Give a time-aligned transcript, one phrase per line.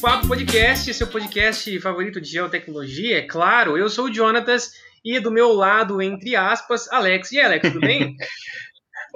[0.00, 3.76] Papo Podcast, seu podcast favorito de geotecnologia, é claro.
[3.76, 4.72] Eu sou o Jonatas
[5.04, 7.32] e do meu lado, entre aspas, Alex.
[7.32, 8.16] E Alex, tudo bem?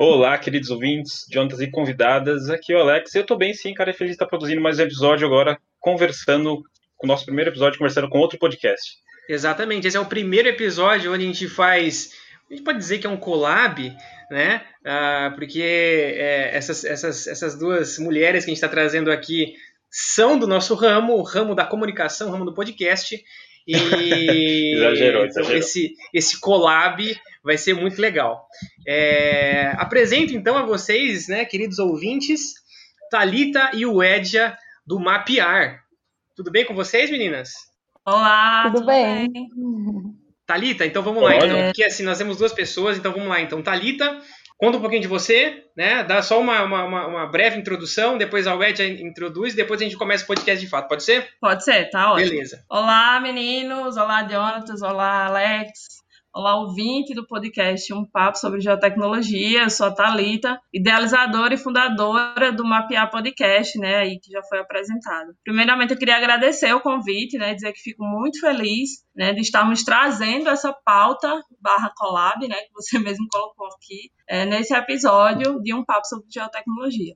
[0.07, 2.51] Olá, queridos ouvintes, Jonatas e convidadas.
[2.51, 3.15] Aqui é o Alex.
[3.15, 3.89] Eu tô bem sim, cara.
[3.89, 6.63] É feliz de estar produzindo mais um episódio agora, conversando
[6.95, 8.99] com o nosso primeiro episódio, conversando com outro podcast.
[9.31, 9.87] Exatamente.
[9.89, 12.11] Esse é o primeiro episódio onde a gente faz.
[12.51, 13.97] A gente pode dizer que é um collab,
[14.31, 14.61] né?
[14.85, 19.55] Ah, porque é, essas, essas, essas duas mulheres que a gente está trazendo aqui
[19.91, 23.25] são do nosso ramo, o ramo da comunicação, o ramo do podcast.
[23.67, 23.73] E
[24.77, 25.57] exagerou, então, exagerou.
[25.57, 28.49] Esse, esse collab vai ser muito legal.
[28.89, 32.55] É, apresento então a vocês, né, queridos ouvintes,
[33.11, 35.81] Talita e o Edja do Mapear.
[36.35, 37.53] Tudo bem com vocês, meninas?
[38.05, 39.31] Olá, tudo, tudo bem?
[39.31, 39.49] bem?
[40.47, 43.63] Talita, então vamos lá, então, porque assim nós temos duas pessoas, então vamos lá, então
[43.63, 44.21] Talita,
[44.57, 46.05] Conta um pouquinho de você, né?
[46.05, 50.23] Dá só uma, uma, uma breve introdução, depois a Wed introduz, depois a gente começa
[50.23, 50.89] o podcast de fato.
[50.89, 51.29] Pode ser?
[51.41, 52.31] Pode ser, tá ótimo.
[52.31, 52.65] Beleza.
[52.71, 53.97] Olá, meninos.
[53.97, 54.81] Olá, Jonatas.
[54.81, 56.04] Olá, Alex.
[56.37, 59.63] Olá, ouvinte do podcast Um Papo sobre Geotecnologia.
[59.63, 64.59] Eu sou a Thalita, idealizadora e fundadora do Mapear Podcast, né, aí que já foi
[64.59, 65.33] apresentado.
[65.45, 69.85] Primeiramente, eu queria agradecer o convite, né, dizer que fico muito feliz, né, de estarmos
[69.85, 75.73] trazendo essa pauta barra collab, né, que você mesmo colocou aqui, é, nesse episódio de
[75.73, 77.15] Um Papo sobre Geotecnologia.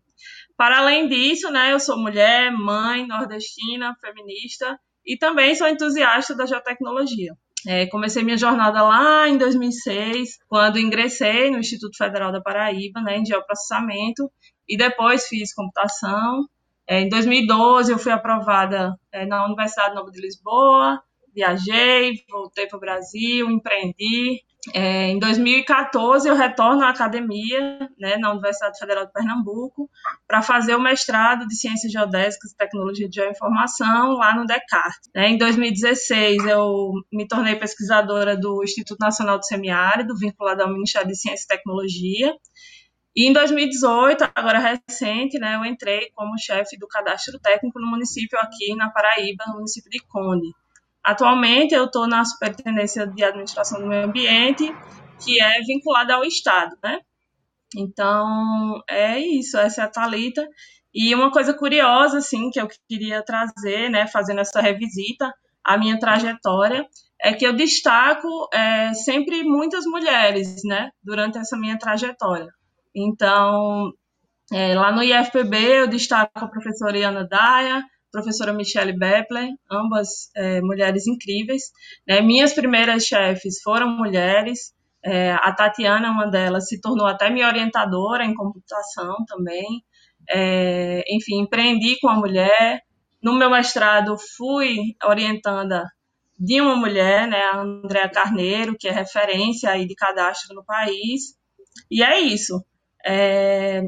[0.56, 6.46] Para além disso, né, eu sou mulher, mãe, nordestina, feminista e também sou entusiasta da
[6.46, 7.32] geotecnologia.
[7.66, 13.18] É, comecei minha jornada lá em 2006, quando ingressei no Instituto Federal da Paraíba, né,
[13.18, 14.30] em geoprocessamento,
[14.68, 16.46] e depois fiz computação.
[16.88, 21.02] É, em 2012, eu fui aprovada é, na Universidade Nova de Lisboa,
[21.34, 24.40] viajei, voltei para o Brasil, empreendi,
[24.74, 29.88] é, em 2014, eu retorno à academia, né, na Universidade Federal de Pernambuco,
[30.26, 35.08] para fazer o mestrado de Ciências Geodésicas e Tecnologia de Geoinformação lá no Descartes.
[35.14, 35.30] Né.
[35.30, 41.16] Em 2016, eu me tornei pesquisadora do Instituto Nacional do Semiárido, vinculada ao Ministério de
[41.16, 42.34] Ciência e Tecnologia.
[43.16, 48.38] E em 2018, agora recente, né, eu entrei como chefe do cadastro técnico no município
[48.38, 50.48] aqui na Paraíba, no município de Conde.
[51.04, 54.74] Atualmente, eu estou na Superintendência de Administração do Meio Ambiente,
[55.24, 57.00] que é vinculada ao Estado, né?
[57.76, 60.46] Então, é isso, essa é a Thalita.
[60.94, 65.32] E uma coisa curiosa, assim, que eu queria trazer, né, fazendo essa revisita
[65.64, 66.86] à minha trajetória,
[67.20, 72.48] é que eu destaco é, sempre muitas mulheres, né, durante essa minha trajetória.
[72.94, 73.92] Então,
[74.52, 80.60] é, lá no IFPB, eu destaco a professora Iana Daia, professora Michelle Bepler, ambas é,
[80.60, 81.64] mulheres incríveis.
[82.06, 82.20] Né?
[82.20, 84.72] Minhas primeiras chefes foram mulheres,
[85.04, 89.84] é, a Tatiana, uma delas, se tornou até minha orientadora em computação também.
[90.30, 92.82] É, enfim, empreendi com a mulher.
[93.22, 95.84] No meu mestrado, fui orientanda
[96.38, 101.36] de uma mulher, né, a Andrea Carneiro, que é referência aí de cadastro no país.
[101.90, 102.64] E é isso.
[103.04, 103.82] É.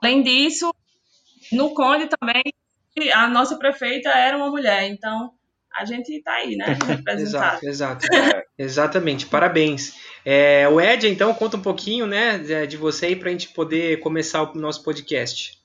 [0.00, 0.72] Além disso,
[1.52, 2.42] no Conde também
[3.12, 5.32] a nossa prefeita era uma mulher, então
[5.74, 6.66] a gente está aí, né?
[7.18, 8.06] exato, exato.
[8.58, 9.94] Exatamente, parabéns.
[10.24, 14.00] É, o Ed, então, conta um pouquinho né, de você aí para a gente poder
[14.00, 15.57] começar o nosso podcast.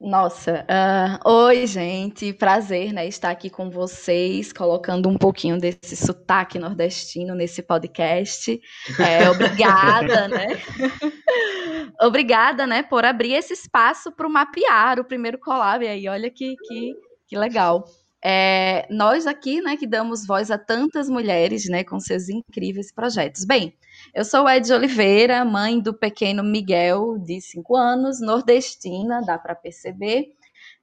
[0.00, 6.58] Nossa, uh, oi gente, prazer né, estar aqui com vocês, colocando um pouquinho desse sotaque
[6.58, 8.58] nordestino nesse podcast.
[8.98, 10.46] É, obrigada, né?
[12.00, 16.08] obrigada, né, por abrir esse espaço para o mapear o primeiro collab aí.
[16.08, 16.94] Olha que, que,
[17.28, 17.84] que legal.
[18.22, 23.44] É, nós aqui, né, que damos voz a tantas mulheres, né, com seus incríveis projetos.
[23.44, 23.74] Bem,
[24.14, 30.26] eu sou Ed Oliveira, mãe do pequeno Miguel, de 5 anos, nordestina, dá para perceber.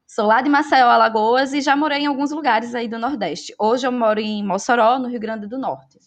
[0.07, 3.53] Sou lá de Maceió, Alagoas, e já morei em alguns lugares aí do Nordeste.
[3.59, 5.99] Hoje eu moro em Mossoró, no Rio Grande do Norte.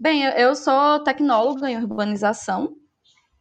[0.00, 2.74] Bem, eu sou tecnóloga em urbanização,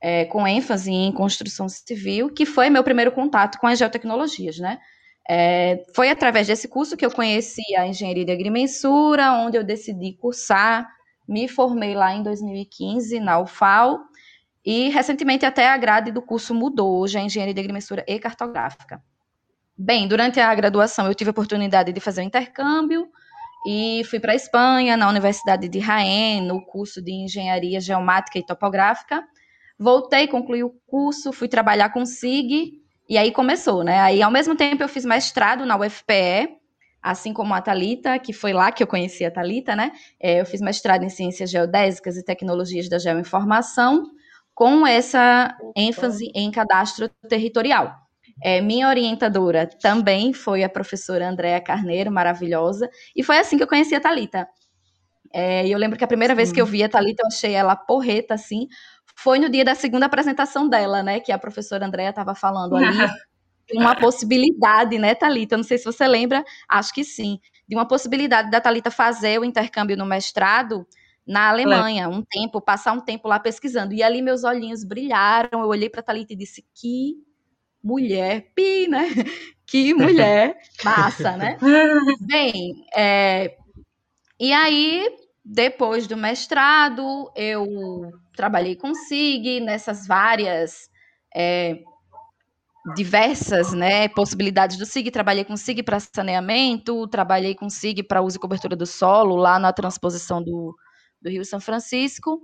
[0.02, 4.80] é, com ênfase em construção civil, que foi meu primeiro contato com as geotecnologias, né?
[5.30, 10.14] É, foi através desse curso que eu conheci a engenharia de agrimensura, onde eu decidi
[10.14, 10.88] cursar
[11.32, 14.02] me formei lá em 2015 na UFAL
[14.66, 19.02] e recentemente até a grade do curso mudou, hoje é Engenharia de Agrimensura e Cartográfica.
[19.78, 23.08] Bem, durante a graduação eu tive a oportunidade de fazer um intercâmbio
[23.66, 28.46] e fui para a Espanha, na Universidade de Jaén, no curso de Engenharia Geomática e
[28.46, 29.24] Topográfica.
[29.80, 34.00] Voltei, concluí o curso, fui trabalhar com SIG E aí começou, né?
[34.00, 36.48] Aí, ao mesmo tempo, eu fiz mestrado na UFPE,
[37.04, 39.92] assim como a Talita, que foi lá que eu conheci a Talita, né?
[40.18, 44.06] É, eu fiz mestrado em ciências geodésicas e tecnologias da geoinformação,
[44.56, 47.94] com essa ênfase em cadastro territorial.
[48.42, 53.68] É, minha orientadora também foi a professora Andréa Carneiro, maravilhosa, e foi assim que eu
[53.68, 54.48] conheci a Talita.
[55.34, 56.38] É, eu lembro que a primeira Sim.
[56.38, 58.68] vez que eu vi a Talita, eu achei ela porreta, assim,
[59.24, 61.20] foi no dia da segunda apresentação dela, né?
[61.20, 62.88] Que a professora Andréa estava falando ali.
[63.74, 65.56] uma possibilidade, né, Talita?
[65.56, 69.46] Não sei se você lembra, acho que sim, de uma possibilidade da Talita fazer o
[69.46, 70.86] intercâmbio no mestrado
[71.26, 73.94] na Alemanha, um tempo, passar um tempo lá pesquisando.
[73.94, 77.16] E ali meus olhinhos brilharam, eu olhei para Talita e disse: "Que
[77.84, 79.08] mulher, pi, né?
[79.66, 81.58] Que mulher massa, né?"
[82.20, 83.56] Bem, é,
[84.40, 85.08] e aí
[85.44, 90.90] depois do mestrado, eu trabalhei com SIG nessas várias
[91.36, 91.80] é,
[92.96, 95.12] diversas né, possibilidades do SIG.
[95.12, 99.60] Trabalhei com SIG para saneamento, trabalhei com SIG para uso e cobertura do solo, lá
[99.60, 100.76] na transposição do,
[101.22, 102.42] do Rio São Francisco.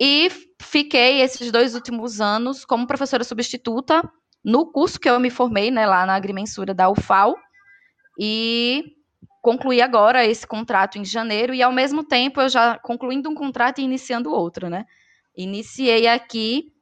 [0.00, 0.28] E
[0.60, 4.02] fiquei esses dois últimos anos como professora substituta
[4.44, 7.36] no curso que eu me formei, né, lá na agrimensura da UFAL.
[8.20, 8.84] E
[9.42, 13.80] concluí agora esse contrato em janeiro e ao mesmo tempo eu já concluindo um contrato
[13.80, 14.86] e iniciando outro, né?
[15.36, 16.72] Iniciei aqui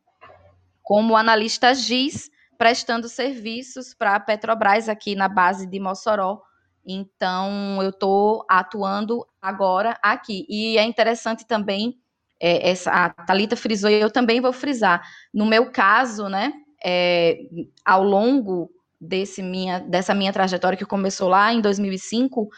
[0.83, 6.41] como analista GIS, prestando serviços para a Petrobras aqui na base de Mossoró.
[6.87, 10.45] Então, eu estou atuando agora aqui.
[10.49, 11.97] E é interessante também,
[12.41, 15.01] é, essa, a Thalita frisou e eu também vou frisar.
[15.33, 16.53] No meu caso, né,
[16.85, 17.39] é,
[17.85, 18.71] ao longo
[19.01, 22.49] desse minha, dessa minha trajetória que começou lá em 2005,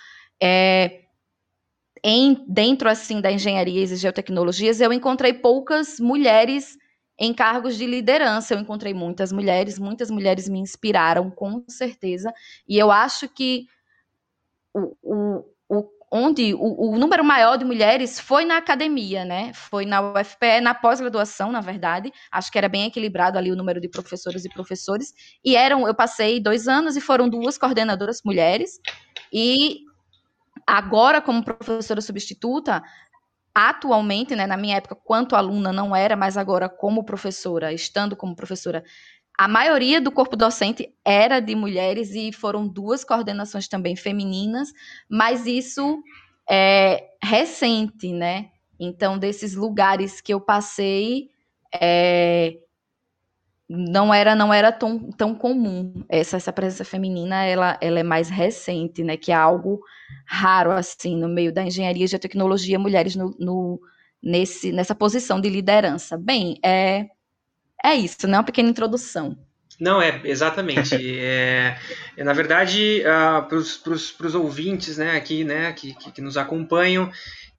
[0.43, 1.04] é,
[2.07, 6.77] em, dentro assim da engenharia e geotecnologias, eu encontrei poucas mulheres
[7.19, 8.53] em cargos de liderança.
[8.53, 12.31] Eu encontrei muitas mulheres, muitas mulheres me inspiraram, com certeza.
[12.69, 13.65] E eu acho que
[14.75, 19.53] o, o, o onde o, o, número maior de mulheres foi na academia, né?
[19.55, 22.13] Foi na UFPE, na pós-graduação, na verdade.
[22.31, 25.15] Acho que era bem equilibrado ali o número de professoras e professores.
[25.43, 28.79] E eram, eu passei dois anos e foram duas coordenadoras mulheres.
[29.33, 29.84] E
[30.67, 32.83] agora, como professora substituta,
[33.55, 38.35] atualmente, né, na minha época, quanto aluna não era, mas agora como professora, estando como
[38.35, 38.85] professora,
[39.39, 44.73] a maioria do corpo docente era de mulheres e foram duas coordenações também femininas,
[45.09, 46.03] mas isso
[46.49, 48.51] é recente, né?
[48.79, 51.31] Então, desses lugares que eu passei,
[51.73, 52.59] é,
[53.69, 58.29] não era não era tão, tão comum essa, essa presença feminina ela, ela é mais
[58.29, 59.81] recente né que é algo
[60.27, 63.81] raro assim no meio da engenharia e tecnologia mulheres no, no,
[64.23, 67.07] nesse nessa posição de liderança bem é
[67.85, 68.39] é isso, né?
[68.39, 69.37] Uma pequena introdução.
[69.79, 70.95] Não, é, exatamente.
[71.21, 71.77] é,
[72.17, 73.59] é, na verdade, uh, para
[74.27, 77.11] os ouvintes né, aqui, né, que, que, que, nos acompanham,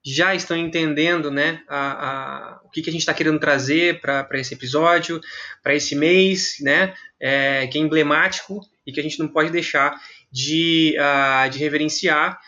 [0.05, 4.27] já estão entendendo né, a, a, o que, que a gente está querendo trazer para
[4.33, 5.19] esse episódio,
[5.63, 9.99] para esse mês, né, é, que é emblemático e que a gente não pode deixar
[10.31, 12.39] de, uh, de reverenciar.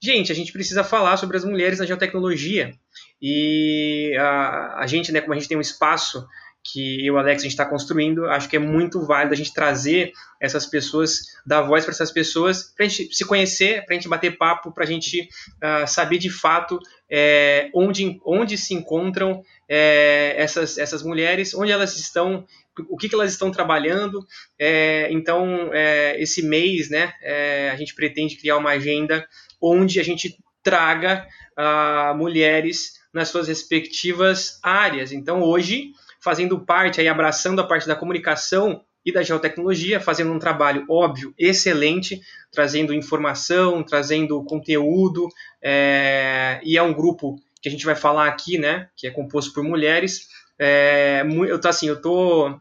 [0.00, 2.72] Gente, a gente precisa falar sobre as mulheres na geotecnologia.
[3.20, 6.24] E uh, a gente, né, como a gente tem um espaço
[6.62, 9.52] que eu o Alex a gente está construindo, acho que é muito válido a gente
[9.52, 13.98] trazer essas pessoas, dar voz para essas pessoas, para a gente se conhecer, para a
[13.98, 15.28] gente bater papo, para a gente
[15.62, 16.78] uh, saber de fato
[17.10, 22.46] é, onde, onde se encontram é, essas, essas mulheres, onde elas estão,
[22.88, 24.24] o que, que elas estão trabalhando.
[24.58, 29.26] É, então, é, esse mês, né, é, a gente pretende criar uma agenda
[29.60, 31.26] onde a gente traga
[31.58, 35.10] uh, mulheres nas suas respectivas áreas.
[35.12, 40.38] Então, hoje fazendo parte, aí, abraçando a parte da comunicação e da geotecnologia, fazendo um
[40.38, 42.20] trabalho óbvio, excelente,
[42.52, 45.28] trazendo informação, trazendo conteúdo,
[45.62, 49.52] é, e é um grupo que a gente vai falar aqui, né, que é composto
[49.52, 50.28] por mulheres.
[50.58, 52.58] É, eu tô assim, eu tô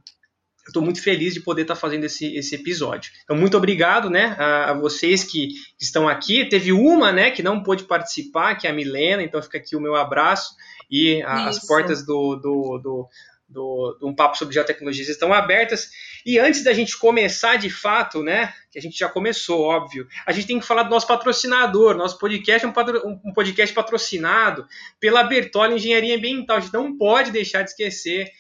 [0.70, 3.12] estou muito feliz de poder estar tá fazendo esse, esse episódio.
[3.24, 5.50] Então, muito obrigado, né, a, a, vocês que
[5.80, 6.46] estão aqui.
[6.48, 9.82] Teve uma, né, que não pôde participar, que é a Milena, então fica aqui o
[9.82, 10.54] meu abraço
[10.90, 13.08] e a, as portas do, do, do,
[13.50, 15.90] do, do Um Papo sobre Geotecnologias estão abertas.
[16.26, 20.32] E antes da gente começar de fato, né, que a gente já começou, óbvio, a
[20.32, 21.96] gente tem que falar do nosso patrocinador.
[21.96, 24.68] Nosso podcast é um, patro, um podcast patrocinado
[25.00, 26.58] pela Bertoli Engenharia Ambiental.
[26.58, 28.32] A gente não pode deixar de esquecer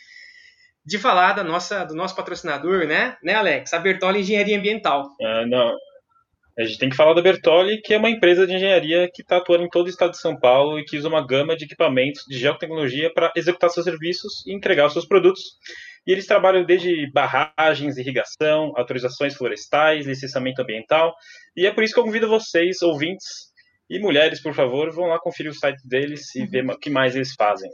[0.86, 3.74] de falar da nossa, do nosso patrocinador, né, né Alex?
[3.74, 5.16] A Bertoli Engenharia Ambiental.
[5.20, 5.75] Uh, não,
[6.60, 9.38] a gente tem que falar da Bertoli, que é uma empresa de engenharia que está
[9.38, 12.24] atuando em todo o estado de São Paulo e que usa uma gama de equipamentos
[12.28, 15.42] de geotecnologia para executar seus serviços e entregar os seus produtos.
[16.06, 21.16] E eles trabalham desde barragens, irrigação, autorizações florestais, licenciamento ambiental.
[21.56, 23.50] E é por isso que eu convido vocês, ouvintes,
[23.89, 27.16] e mulheres, por favor, vão lá conferir o site deles e ver o que mais
[27.16, 27.68] eles fazem.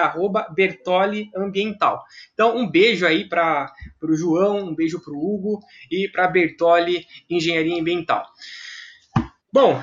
[0.54, 2.02] Bertoli Ambiental.
[2.34, 3.72] Então, um beijo aí para
[4.02, 8.26] o João, um beijo para o Hugo e para Bertoli Engenharia Ambiental.
[9.52, 9.82] Bom,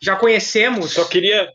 [0.00, 0.92] já conhecemos.
[0.92, 1.48] Só queria.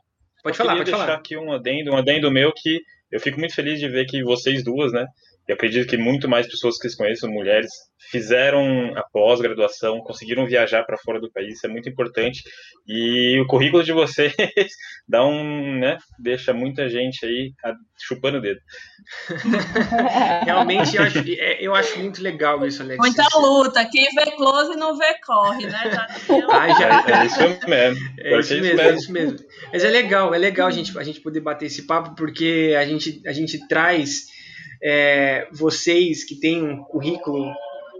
[0.43, 1.17] Pode falar, pode deixar falar.
[1.17, 4.63] aqui um adendo, um adendo meu que eu fico muito feliz de ver que vocês
[4.63, 5.07] duas, né?
[5.47, 7.69] E acredito que muito mais pessoas que se conheçam, mulheres,
[8.09, 12.43] fizeram a pós-graduação, conseguiram viajar para fora do país, isso é muito importante.
[12.87, 14.33] E o currículo de vocês
[15.07, 17.51] dá um, né, deixa muita gente aí
[17.97, 18.59] chupando o dedo.
[20.45, 22.99] Realmente, eu acho, é, eu acho muito legal isso, Alex.
[22.99, 23.85] Muita luta.
[23.91, 25.91] Quem vê close não vê corre, né?
[25.91, 26.07] Já...
[26.51, 28.13] Ah, já, é isso mesmo.
[28.19, 29.39] É isso mesmo, é isso mesmo.
[29.71, 32.85] Mas é legal, é legal a gente, a gente poder bater esse papo, porque a
[32.85, 34.32] gente, a gente traz
[34.83, 37.53] é, vocês que têm um currículo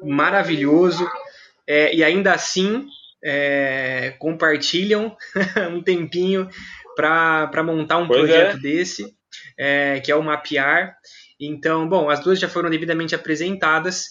[0.04, 1.10] maravilhoso
[1.66, 2.86] é, e ainda assim
[3.24, 5.16] é, compartilham
[5.72, 6.50] um tempinho
[6.96, 8.60] para montar um pois projeto é.
[8.60, 9.16] desse,
[9.58, 10.96] é, que é o Mapear.
[11.40, 14.08] Então, bom, as duas já foram devidamente apresentadas.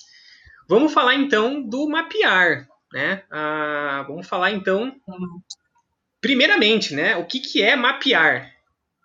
[0.69, 3.23] Vamos falar então do Mapear, né?
[3.31, 4.95] Ah, vamos falar então,
[6.21, 7.17] primeiramente, né?
[7.17, 8.52] O que, que é mapear?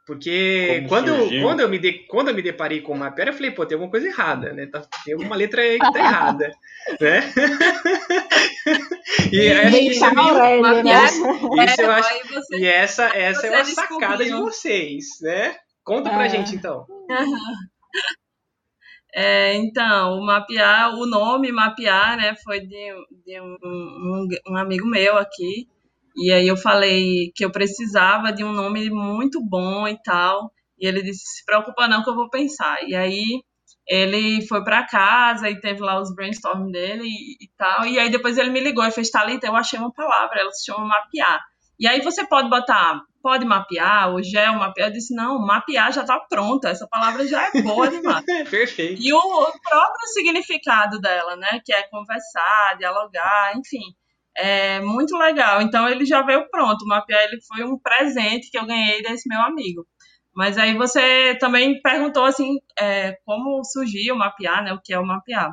[0.07, 3.27] Porque Como quando eu, quando, eu me de, quando eu me deparei com o mapear,
[3.27, 4.65] eu falei, pô, tem alguma coisa errada, né?
[4.65, 6.51] Tá, tem alguma letra aí que tá errada,
[7.01, 7.33] né?
[9.33, 10.33] e acho que isso é meio,
[10.83, 11.05] né?
[11.05, 14.45] isso eu acho, você- e essa, essa é uma sacada de descobriu.
[14.45, 15.55] vocês, né?
[15.83, 16.29] Conta pra É.
[16.29, 16.85] gente então.
[19.13, 22.93] É, então, o mapear, o nome mapear, né, foi de,
[23.25, 25.67] de um, um, um amigo meu aqui.
[26.17, 30.51] E aí eu falei que eu precisava de um nome muito bom e tal.
[30.79, 32.77] E ele disse: se preocupa não que eu vou pensar.
[32.87, 33.41] E aí
[33.87, 37.85] ele foi para casa e teve lá os brainstorm dele e, e tal.
[37.85, 40.65] E aí depois ele me ligou e fez: Thalita, eu achei uma palavra, ela se
[40.65, 41.39] chama mapear.
[41.79, 44.87] E aí você pode botar, pode mapear, ou gel mapear.
[44.87, 48.25] Eu disse: não, mapear já está pronta, essa palavra já é boa demais.
[48.49, 49.01] Perfeito.
[49.01, 51.61] E o, o próprio significado dela, né?
[51.63, 53.93] Que é conversar, dialogar, enfim.
[54.37, 55.61] É muito legal.
[55.61, 56.83] Então ele já veio pronto.
[56.83, 59.85] O mapear ele foi um presente que eu ganhei desse meu amigo.
[60.35, 64.71] Mas aí você também perguntou assim, é, como surgiu o mapear, né?
[64.73, 65.51] O que é o mapear?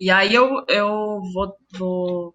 [0.00, 2.34] E aí eu, eu vou, vou,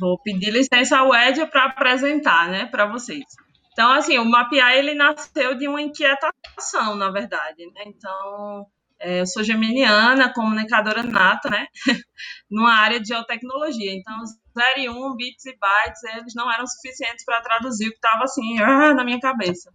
[0.00, 3.24] vou pedir licença ao Ed para apresentar, né, para vocês.
[3.72, 7.84] Então, assim, o mapear ele nasceu de uma inquietação, na verdade, né?
[7.86, 8.66] Então,
[9.00, 11.66] eu sou geminiana, comunicadora nata, né?
[12.50, 13.92] Numa área de geotecnologia.
[13.94, 17.96] Então, 0 e 1, bits e bytes, eles não eram suficientes para traduzir o que
[17.96, 19.72] estava assim, ah, na minha cabeça.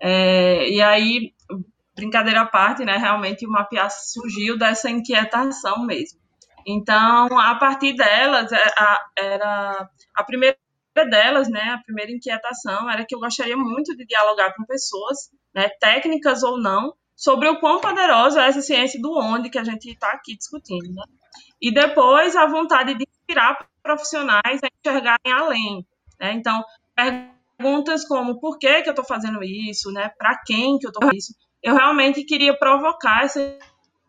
[0.00, 1.32] É, e aí,
[1.96, 2.96] brincadeira à parte, né?
[2.96, 6.18] Realmente o mapear surgiu dessa inquietação mesmo.
[6.66, 10.56] Então, a partir delas, é, a- era a primeira
[11.10, 11.60] delas, né?
[11.70, 15.68] A primeira inquietação era que eu gostaria muito de dialogar com pessoas, né?
[15.80, 19.90] Técnicas ou não, sobre o quão poderosa é essa ciência do onde que a gente
[19.90, 21.02] está aqui discutindo, né?
[21.60, 25.86] E depois a vontade de inspirar profissionais a enxergarem além,
[26.20, 26.32] né?
[26.32, 26.62] Então,
[26.94, 30.10] perguntas como por que que eu estou fazendo isso, né?
[30.18, 31.34] Para quem que eu estou fazendo isso?
[31.62, 33.58] Eu realmente queria provocar essa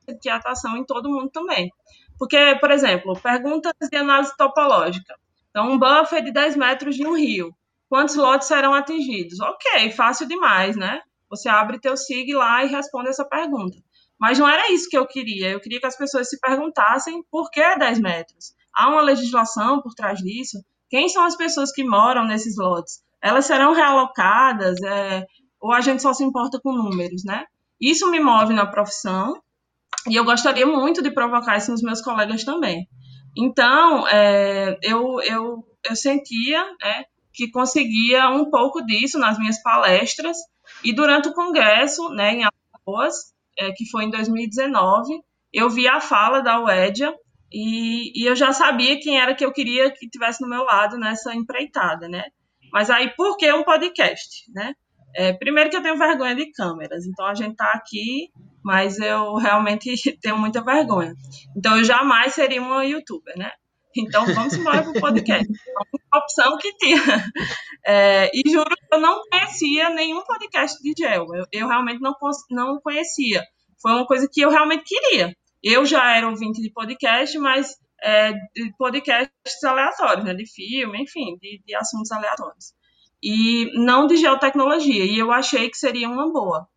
[0.08, 1.72] inquietação em todo mundo também.
[2.20, 5.16] Porque, por exemplo, perguntas de análise topológica.
[5.50, 7.56] Então, um buffer de 10 metros de um rio.
[7.90, 9.40] Quantos lotes serão atingidos?
[9.40, 11.02] Ok, fácil demais, né?
[11.30, 13.78] Você abre teu SIG lá e responde essa pergunta.
[14.20, 15.50] Mas não era isso que eu queria.
[15.50, 18.54] Eu queria que as pessoas se perguntassem por que 10 metros?
[18.74, 20.58] Há uma legislação por trás disso?
[20.90, 23.02] Quem são as pessoas que moram nesses lotes?
[23.22, 24.82] Elas serão realocadas?
[24.82, 25.26] É,
[25.60, 27.46] ou a gente só se importa com números, né?
[27.80, 29.40] Isso me move na profissão
[30.10, 32.88] e eu gostaria muito de provocar isso nos meus colegas também.
[33.38, 40.38] Então, é, eu, eu, eu sentia né, que conseguia um pouco disso nas minhas palestras
[40.84, 45.20] e durante o congresso, né, em Alagoas, é, que foi em 2019,
[45.54, 47.14] eu vi a fala da Uedia
[47.52, 50.98] e, e eu já sabia quem era que eu queria que tivesse no meu lado
[50.98, 52.26] nessa empreitada, né?
[52.72, 54.74] Mas aí, por que um podcast, né?
[55.16, 58.30] É, primeiro que eu tenho vergonha de câmeras, então a gente tá aqui,
[58.64, 59.90] mas eu realmente
[60.22, 61.14] tenho muita vergonha.
[61.56, 63.52] Então eu jamais seria uma youtuber, né?
[63.96, 65.48] Então vamos embora pro podcast.
[65.48, 65.86] Uma
[66.18, 66.98] opção que tinha.
[67.90, 71.26] É, e juro que eu não conhecia nenhum podcast de gel.
[71.34, 72.14] Eu, eu realmente não,
[72.52, 73.42] não conhecia.
[73.82, 75.34] Foi uma coisa que eu realmente queria.
[75.64, 80.34] Eu já era ouvinte de podcast, mas é, de podcasts aleatórios, né?
[80.34, 82.74] De filme, enfim, de, de assuntos aleatórios.
[83.24, 85.06] E não de geotecnologia.
[85.06, 86.68] E eu achei que seria uma boa.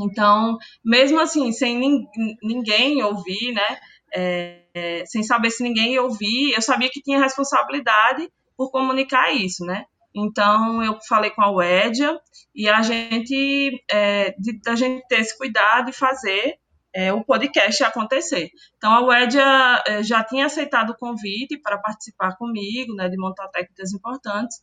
[0.00, 2.06] Então, mesmo assim, sem
[2.42, 3.80] ninguém ouvir, né?
[4.14, 8.28] É, é, sem saber se ninguém ia ouvir, eu sabia que tinha responsabilidade
[8.62, 9.86] por comunicar isso, né?
[10.14, 12.16] Então, eu falei com a Wedia
[12.54, 16.58] e a gente, é, de, a gente ter esse cuidado e fazer
[16.94, 18.50] é, o podcast acontecer.
[18.76, 23.48] Então, a Wedia é, já tinha aceitado o convite para participar comigo, né, de montar
[23.48, 24.58] técnicas importantes,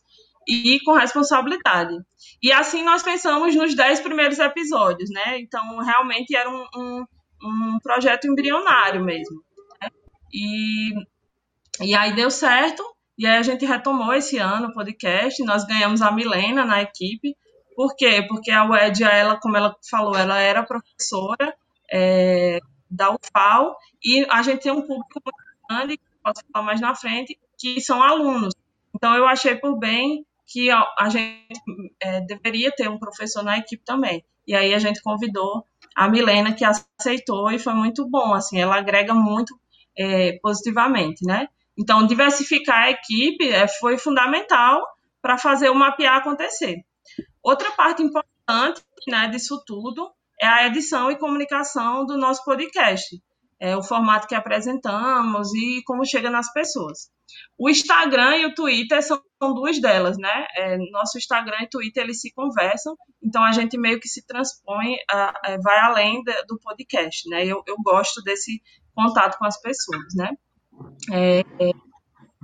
[0.48, 1.94] e com responsabilidade.
[2.42, 5.38] E assim nós pensamos nos dez primeiros episódios, né?
[5.40, 7.04] Então, realmente era um, um,
[7.42, 9.42] um projeto embrionário mesmo.
[9.82, 9.88] Né?
[10.32, 10.94] E,
[11.82, 12.82] e aí deu certo,
[13.20, 17.36] e aí a gente retomou esse ano o podcast, nós ganhamos a Milena na equipe.
[17.76, 18.24] Por quê?
[18.26, 21.54] Porque a Wedia, ela, como ela falou, ela era professora
[21.92, 22.60] é,
[22.90, 25.36] da UFAL, e a gente tem um público muito
[25.68, 28.54] grande, que posso falar mais na frente, que são alunos.
[28.96, 31.60] Então, eu achei por bem que a, a gente
[32.00, 34.24] é, deveria ter um professor na equipe também.
[34.46, 35.62] E aí a gente convidou
[35.94, 39.54] a Milena, que aceitou, e foi muito bom, assim, ela agrega muito
[39.94, 41.48] é, positivamente, né?
[41.80, 44.86] Então, diversificar a equipe é, foi fundamental
[45.22, 46.76] para fazer o mapear acontecer.
[47.42, 53.18] Outra parte importante né, disso tudo é a edição e comunicação do nosso podcast,
[53.58, 57.10] é, o formato que apresentamos e como chega nas pessoas.
[57.58, 60.46] O Instagram e o Twitter são duas delas, né?
[60.56, 64.96] É, nosso Instagram e Twitter eles se conversam, então a gente meio que se transpõe,
[65.10, 67.46] a, a, vai além de, do podcast, né?
[67.46, 68.60] Eu, eu gosto desse
[68.94, 70.30] contato com as pessoas, né?
[71.12, 71.42] É,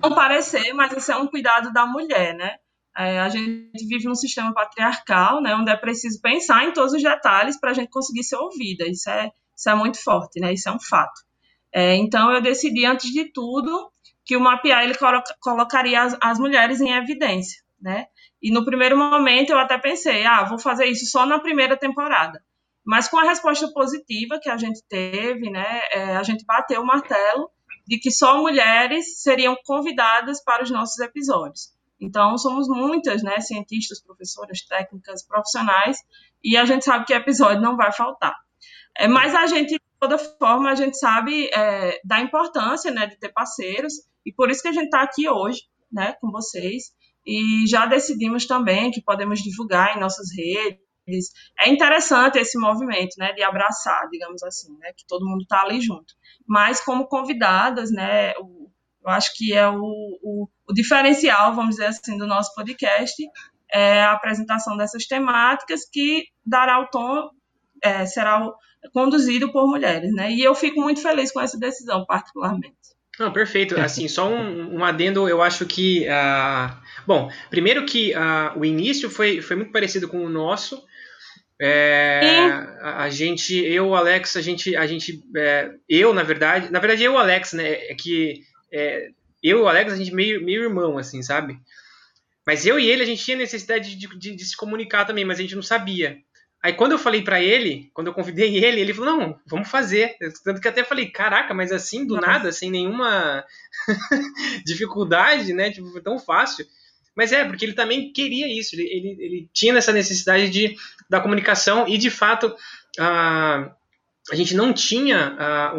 [0.03, 2.57] não parecer, mas isso é um cuidado da mulher, né?
[2.97, 7.03] É, a gente vive num sistema patriarcal, né, onde é preciso pensar em todos os
[7.03, 8.87] detalhes para a gente conseguir ser ouvida.
[8.87, 10.53] Isso é, isso é muito forte, né?
[10.55, 11.21] Isso é um fato.
[11.73, 13.91] É, então, eu decidi, antes de tudo,
[14.25, 14.95] que o mapear ele
[15.41, 18.07] colocaria as, as, mulheres em evidência, né?
[18.43, 22.43] E no primeiro momento eu até pensei, ah, vou fazer isso só na primeira temporada.
[22.85, 26.87] Mas com a resposta positiva que a gente teve, né, é, a gente bateu o
[26.87, 27.51] martelo
[27.87, 31.75] de que só mulheres seriam convidadas para os nossos episódios.
[32.01, 35.99] Então, somos muitas, né, cientistas, professoras, técnicas, profissionais,
[36.45, 38.35] e a gente sabe que episódio não vai faltar.
[38.99, 43.17] É, mas a gente, de toda forma, a gente sabe é, da importância, né, de
[43.17, 43.95] ter parceiros,
[44.25, 46.95] e por isso que a gente está aqui hoje, né, com vocês,
[47.25, 50.86] e já decidimos também que podemos divulgar em nossas redes.
[51.61, 55.81] É interessante esse movimento, né, de abraçar, digamos assim, né, que todo mundo está ali
[55.81, 56.15] junto.
[56.47, 58.71] Mas como convidadas, né, o,
[59.05, 63.15] eu acho que é o, o, o diferencial, vamos dizer assim, do nosso podcast,
[63.73, 67.31] é a apresentação dessas temáticas que dará o tom,
[67.83, 68.51] é, será
[68.93, 70.33] conduzido por mulheres, né?
[70.33, 72.75] E eu fico muito feliz com essa decisão, particularmente.
[73.19, 73.81] Não, perfeito.
[73.81, 76.07] Assim, só um, um adendo, eu acho que.
[76.07, 80.83] Uh, bom, primeiro que uh, o início foi, foi muito parecido com o nosso.
[81.61, 82.21] É,
[82.81, 86.79] a, a, gente, eu, o Alex, a gente, a gente, é, eu na verdade, na
[86.79, 89.09] verdade eu, o Alex, né, é que é,
[89.43, 91.59] eu e o Alex, a gente meio, meio irmão, assim, sabe?
[92.47, 95.39] Mas eu e ele, a gente tinha necessidade de, de, de se comunicar também, mas
[95.39, 96.19] a gente não sabia.
[96.63, 100.17] Aí quando eu falei para ele, quando eu convidei ele, ele falou, não, vamos fazer.
[100.45, 102.27] Tanto que até falei, caraca, mas assim, do Nossa.
[102.27, 103.45] nada, sem nenhuma
[104.65, 105.71] dificuldade, né?
[105.71, 106.67] Tipo, foi tão fácil.
[107.17, 110.77] Mas é, porque ele também queria isso, ele, ele, ele tinha essa necessidade de,
[111.09, 112.55] da comunicação e, de fato,
[112.99, 113.71] a,
[114.31, 115.73] a gente não tinha, a,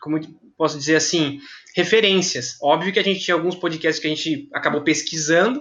[0.00, 0.20] como
[0.56, 1.40] posso dizer assim,
[1.74, 2.56] referências.
[2.62, 5.60] Óbvio que a gente tinha alguns podcasts que a gente acabou pesquisando,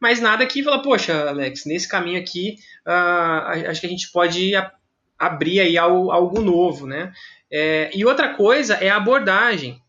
[0.00, 4.52] mas nada que fala, poxa, Alex, nesse caminho aqui, uh, acho que a gente pode
[5.18, 7.12] abrir aí algo, algo novo, né?
[7.52, 9.82] É, e outra coisa é a abordagem.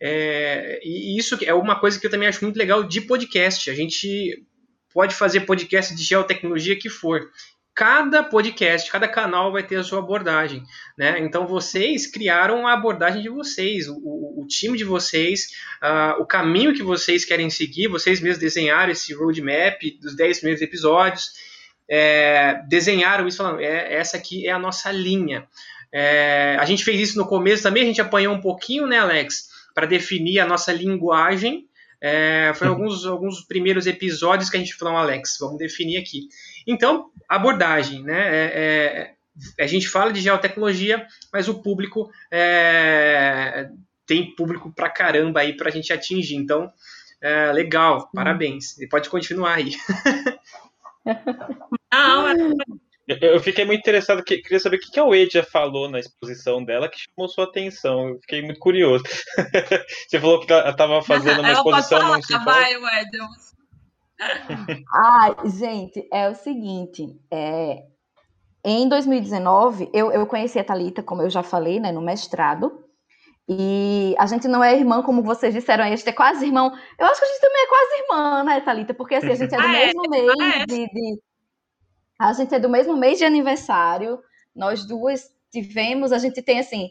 [0.00, 3.70] É, e isso é uma coisa que eu também acho muito legal de podcast.
[3.70, 4.44] A gente
[4.92, 7.28] pode fazer podcast de geotecnologia que for
[7.76, 10.62] cada podcast, cada canal vai ter a sua abordagem,
[10.96, 11.18] né?
[11.20, 15.48] Então vocês criaram a abordagem de vocês, o, o time de vocês,
[15.82, 20.62] uh, o caminho que vocês querem seguir, vocês mesmos desenharam esse roadmap dos 10 primeiros
[20.62, 21.32] episódios,
[21.88, 25.46] é, desenharam isso falando, é, essa aqui é a nossa linha.
[25.92, 29.50] É, a gente fez isso no começo também, a gente apanhou um pouquinho, né, Alex,
[29.76, 31.68] para definir a nossa linguagem.
[32.00, 36.28] É, foi alguns, alguns primeiros episódios que a gente falou, Alex, vamos definir aqui.
[36.66, 38.18] Então, abordagem, né?
[38.18, 39.14] É,
[39.58, 43.68] é, a gente fala de geotecnologia, mas o público é,
[44.06, 46.36] tem público pra caramba aí pra gente atingir.
[46.36, 46.72] Então,
[47.20, 48.78] é, legal, parabéns.
[48.78, 49.72] E pode continuar aí.
[51.92, 52.56] Não,
[53.22, 56.98] eu fiquei muito interessado, queria saber o que a já falou na exposição dela que
[56.98, 58.08] chamou sua atenção.
[58.08, 59.04] Eu fiquei muito curioso.
[60.08, 62.44] Você falou que ela estava fazendo uma exposição no simpósio.
[62.44, 63.18] Vai, Wade.
[64.92, 67.82] Ah, gente, é o seguinte, é,
[68.64, 72.84] em 2019, eu, eu conheci a Thalita, como eu já falei, né, no mestrado,
[73.48, 76.72] e a gente não é irmã, como vocês disseram, a gente é quase irmão.
[76.98, 78.94] Eu acho que a gente também é quase irmã, né, Thalita?
[78.94, 79.86] Porque assim, a gente é do ah, é?
[79.86, 80.08] mesmo é?
[80.08, 80.66] mês ah, é?
[80.66, 81.20] de, de,
[82.18, 84.18] A gente é do mesmo mês de aniversário.
[84.54, 86.90] Nós duas tivemos, a gente tem assim.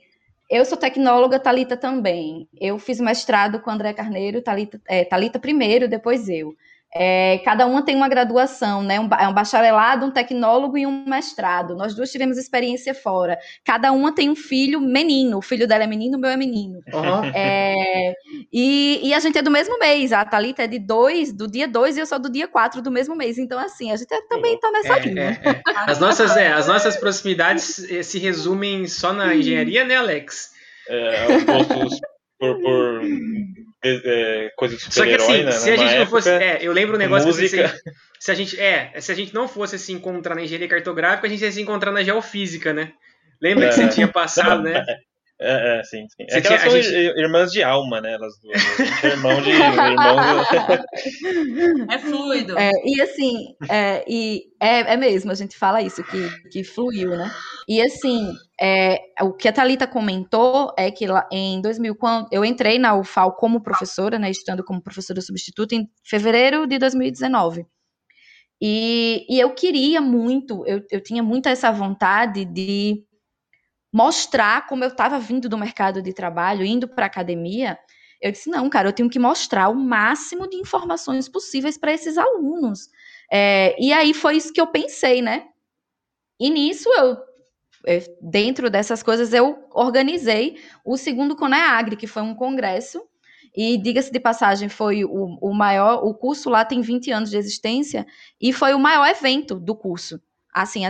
[0.49, 2.47] Eu sou tecnóloga, Talita também.
[2.59, 6.55] Eu fiz mestrado com André Carneiro, Talita, é, Talita primeiro, depois eu.
[6.97, 8.97] É, cada uma tem uma graduação, né?
[8.97, 11.75] Um, é um bacharelado, um tecnólogo e um mestrado.
[11.75, 13.38] Nós duas tivemos experiência fora.
[13.65, 15.39] Cada uma tem um filho menino.
[15.39, 16.79] O filho dela é menino, o meu é menino.
[16.93, 17.25] Uhum.
[17.36, 18.13] É,
[18.51, 20.13] e, e, a gente é do mesmo mês.
[20.13, 22.89] A Thalita é de dois, do dia 2 e eu sou do dia 4 do
[22.89, 23.38] mesmo mês.
[23.38, 25.41] Então, assim, a gente é, também está nessa é, linha.
[25.43, 25.62] É, é.
[25.91, 30.51] As, nossas, as nossas proximidades eh, se resumem só na engenharia, né, Alex?
[30.88, 31.25] É,
[31.84, 31.99] os
[32.39, 33.01] por, por
[33.86, 35.52] é, coisa de super-herói, Só que assim, né?
[35.52, 36.30] se a gente não fosse.
[36.30, 37.69] É, eu lembro um negócio música...
[37.69, 38.60] que se a gente.
[38.60, 41.62] É, se a gente não fosse se encontrar na engenharia cartográfica, a gente ia se
[41.62, 42.91] encontrar na geofísica, né?
[43.41, 43.69] Lembra é.
[43.69, 44.84] que você tinha passado, né?
[45.39, 46.26] É, é, sim, sim.
[46.30, 46.95] É que elas são gente...
[47.19, 48.13] irmãs de alma, né?
[48.13, 49.04] Elas duas.
[49.04, 49.50] É irmão de.
[49.52, 50.17] irmão
[51.91, 52.58] É fluido.
[52.58, 57.17] É, e assim, é, e é, é mesmo, a gente fala isso, que, que fluiu,
[57.17, 57.30] né?
[57.67, 62.45] E assim, é, o que a Thalita comentou é que lá em 2000, quando eu
[62.45, 64.30] entrei na UFAL como professora, né?
[64.30, 67.65] Estando como professora substituta em fevereiro de 2019.
[68.62, 73.04] E, e eu queria muito, eu, eu tinha muito essa vontade de
[73.95, 77.79] mostrar como eu estava vindo do mercado de trabalho, indo para a academia,
[78.21, 82.17] eu disse: não, cara, eu tenho que mostrar o máximo de informações possíveis para esses
[82.17, 82.89] alunos.
[83.31, 85.45] É, e aí foi isso que eu pensei, né?
[86.38, 87.17] E nisso eu,
[88.21, 93.01] dentro dessas coisas, eu organizei o segundo Coneagri, que foi um congresso.
[93.55, 97.38] E diga-se de passagem, foi o, o maior, o curso lá tem 20 anos de
[97.38, 98.05] existência
[98.41, 100.21] e foi o maior evento do curso.
[100.53, 100.81] Assim,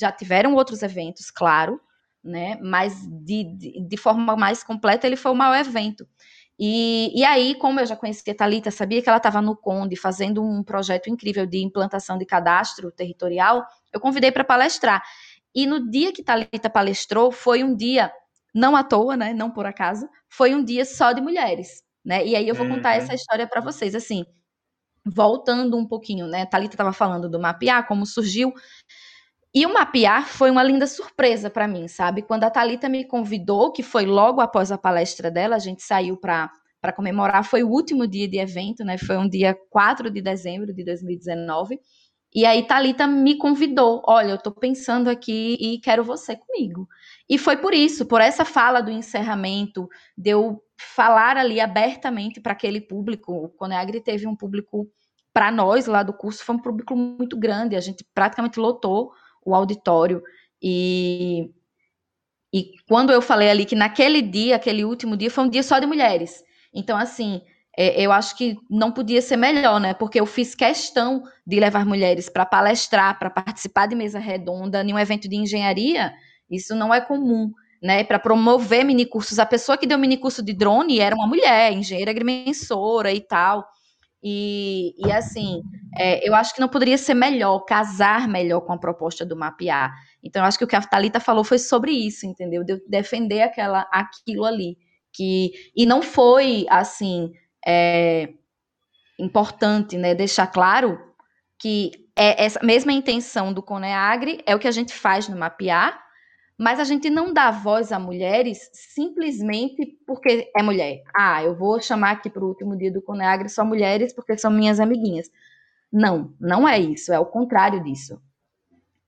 [0.00, 1.78] já tiveram outros eventos, claro,
[2.24, 2.58] né?
[2.62, 6.08] Mas de, de, de, forma mais completa, ele foi o maior evento.
[6.58, 9.96] E, e aí, como eu já conhecia a Thalita, sabia que ela estava no Conde
[9.96, 15.02] fazendo um projeto incrível de implantação de cadastro territorial, eu convidei para palestrar.
[15.54, 18.12] E no dia que Thalita palestrou, foi um dia,
[18.54, 19.32] não à toa, né?
[19.34, 21.82] Não por acaso, foi um dia só de mulheres.
[22.04, 22.24] Né?
[22.26, 23.02] E aí eu vou contar uhum.
[23.02, 23.94] essa história para vocês.
[23.94, 24.24] Assim,
[25.04, 26.46] voltando um pouquinho, né?
[26.46, 28.52] Thalita estava falando do mapear, como surgiu.
[29.54, 32.22] E o mapear foi uma linda surpresa para mim, sabe?
[32.22, 36.16] Quando a Talita me convidou, que foi logo após a palestra dela, a gente saiu
[36.16, 38.98] para para comemorar, foi o último dia de evento, né?
[38.98, 41.80] Foi um dia 4 de dezembro de 2019.
[42.34, 46.86] E aí Talita me convidou, olha, eu estou pensando aqui e quero você comigo.
[47.26, 52.52] E foi por isso, por essa fala do encerramento, de eu falar ali abertamente para
[52.52, 53.32] aquele público.
[53.32, 54.86] O Coneagri teve um público
[55.32, 59.10] para nós lá do curso, foi um público muito grande, a gente praticamente lotou
[59.44, 60.22] o auditório.
[60.62, 61.50] E,
[62.52, 65.78] e quando eu falei ali que naquele dia, aquele último dia, foi um dia só
[65.78, 66.42] de mulheres.
[66.72, 67.42] Então, assim,
[67.76, 69.94] é, eu acho que não podia ser melhor, né?
[69.94, 74.92] Porque eu fiz questão de levar mulheres para palestrar, para participar de mesa redonda em
[74.92, 76.12] um evento de engenharia.
[76.48, 77.52] Isso não é comum,
[77.82, 78.04] né?
[78.04, 79.38] Para promover minicursos.
[79.38, 83.66] A pessoa que deu minicurso de drone era uma mulher, engenheira agrimensora e tal.
[84.26, 85.60] E, e assim,
[85.98, 89.92] é, eu acho que não poderia ser melhor, casar melhor com a proposta do mapear.
[90.22, 92.64] Então, eu acho que o que a Thalita falou foi sobre isso, entendeu?
[92.64, 94.78] De defender aquela, aquilo ali.
[95.12, 97.32] Que, e não foi, assim,
[97.66, 98.30] é,
[99.18, 100.98] importante, né, deixar claro
[101.58, 106.03] que é essa mesma intenção do Coneagri é o que a gente faz no mapear,
[106.58, 111.02] mas a gente não dá voz a mulheres simplesmente porque é mulher.
[111.14, 114.50] Ah, eu vou chamar aqui para o último dia do Coneagre só mulheres porque são
[114.50, 115.30] minhas amiguinhas.
[115.92, 118.20] Não, não é isso, é o contrário disso.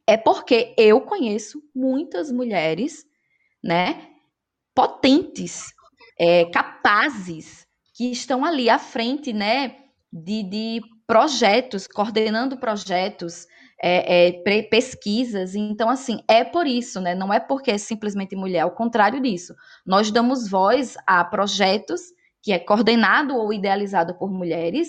[0.07, 3.05] É porque eu conheço muitas mulheres,
[3.63, 4.09] né,
[4.75, 5.73] potentes,
[6.19, 9.77] é, capazes, que estão ali à frente, né,
[10.13, 13.47] de, de projetos, coordenando projetos,
[13.83, 15.55] é, é, pesquisas.
[15.55, 17.15] Então, assim, é por isso, né?
[17.15, 19.55] Não é porque é simplesmente mulher, ao contrário disso.
[19.85, 22.01] Nós damos voz a projetos
[22.43, 24.89] que é coordenado ou idealizado por mulheres,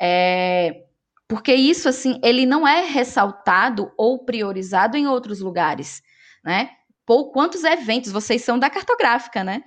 [0.00, 0.84] é,
[1.26, 6.02] porque isso, assim, ele não é ressaltado ou priorizado em outros lugares,
[6.44, 6.70] né?
[7.06, 9.62] Por quantos eventos vocês são da cartográfica, né?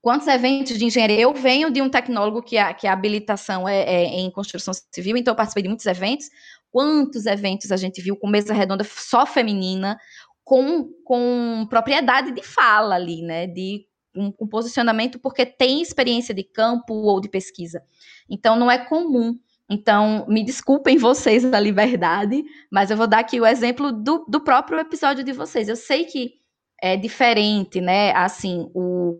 [0.00, 1.20] Quantos eventos de engenharia?
[1.20, 5.16] Eu venho de um tecnólogo que a, que a habilitação é, é em construção civil,
[5.16, 6.28] então eu participei de muitos eventos.
[6.76, 9.98] Quantos eventos a gente viu com mesa redonda só feminina,
[10.44, 13.46] com, com propriedade de fala ali, né?
[13.46, 17.82] De um, um posicionamento porque tem experiência de campo ou de pesquisa.
[18.28, 19.38] Então não é comum.
[19.70, 24.44] Então, me desculpem vocês da liberdade, mas eu vou dar aqui o exemplo do, do
[24.44, 25.70] próprio episódio de vocês.
[25.70, 26.34] Eu sei que
[26.78, 28.12] é diferente, né?
[28.12, 29.18] Assim, o,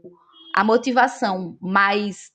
[0.54, 2.30] a motivação mais.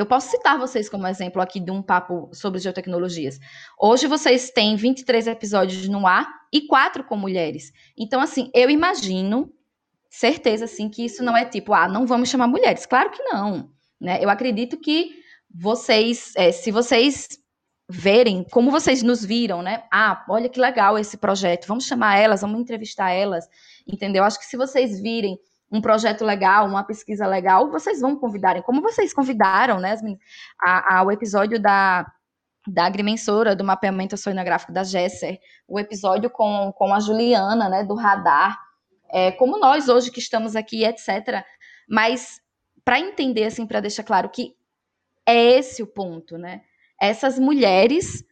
[0.00, 3.38] Eu posso citar vocês como exemplo aqui de um papo sobre geotecnologias.
[3.78, 7.70] Hoje vocês têm 23 episódios no ar e quatro com mulheres.
[7.98, 9.52] Então, assim, eu imagino,
[10.08, 12.86] certeza, assim, que isso não é tipo, ah, não vamos chamar mulheres.
[12.86, 13.70] Claro que não.
[14.00, 14.24] Né?
[14.24, 15.10] Eu acredito que
[15.54, 17.28] vocês, é, se vocês
[17.86, 19.82] verem como vocês nos viram, né?
[19.92, 23.46] Ah, olha que legal esse projeto, vamos chamar elas, vamos entrevistar elas,
[23.86, 24.24] entendeu?
[24.24, 25.38] Acho que se vocês virem
[25.70, 29.94] um projeto legal, uma pesquisa legal, vocês vão convidarem, como vocês convidaram, né,
[30.58, 32.10] ao episódio da,
[32.66, 37.94] da agrimensora, do mapeamento sonográfico da Gesser, o episódio com, com a Juliana, né, do
[37.94, 38.58] radar,
[39.12, 41.44] é, como nós hoje que estamos aqui, etc.
[41.88, 42.40] Mas
[42.84, 44.54] para entender, assim, para deixar claro que
[45.26, 46.62] é esse o ponto, né?
[47.00, 48.24] Essas mulheres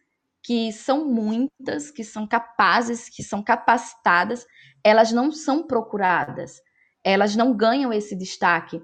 [0.43, 4.45] que são muitas, que são capazes, que são capacitadas,
[4.83, 6.61] elas não são procuradas
[7.09, 8.81] elas não ganham esse destaque.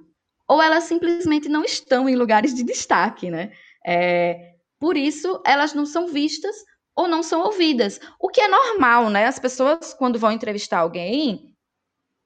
[0.48, 3.52] Ou elas simplesmente não estão em lugares de destaque, né?
[3.86, 6.56] É, por isso, elas não são vistas
[6.96, 8.00] ou não são ouvidas.
[8.20, 9.26] O que é normal, né?
[9.26, 11.56] As pessoas, quando vão entrevistar alguém,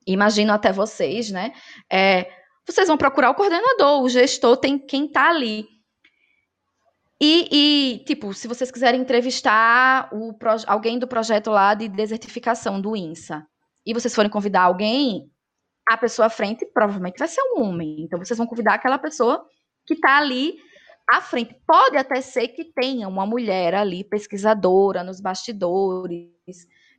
[0.06, 1.54] imagino até vocês, né?
[1.92, 2.30] É,
[2.68, 5.66] vocês vão procurar o coordenador, o gestor, tem quem está ali.
[7.22, 10.34] E, e, tipo, se vocês quiserem entrevistar o,
[10.68, 13.46] alguém do projeto lá de desertificação do INSA,
[13.86, 15.30] e vocês forem convidar alguém,
[15.90, 18.02] a pessoa à frente provavelmente vai ser um homem.
[18.02, 19.44] Então vocês vão convidar aquela pessoa
[19.86, 20.56] que está ali
[21.10, 21.56] à frente.
[21.66, 26.28] Pode até ser que tenha uma mulher ali, pesquisadora, nos bastidores,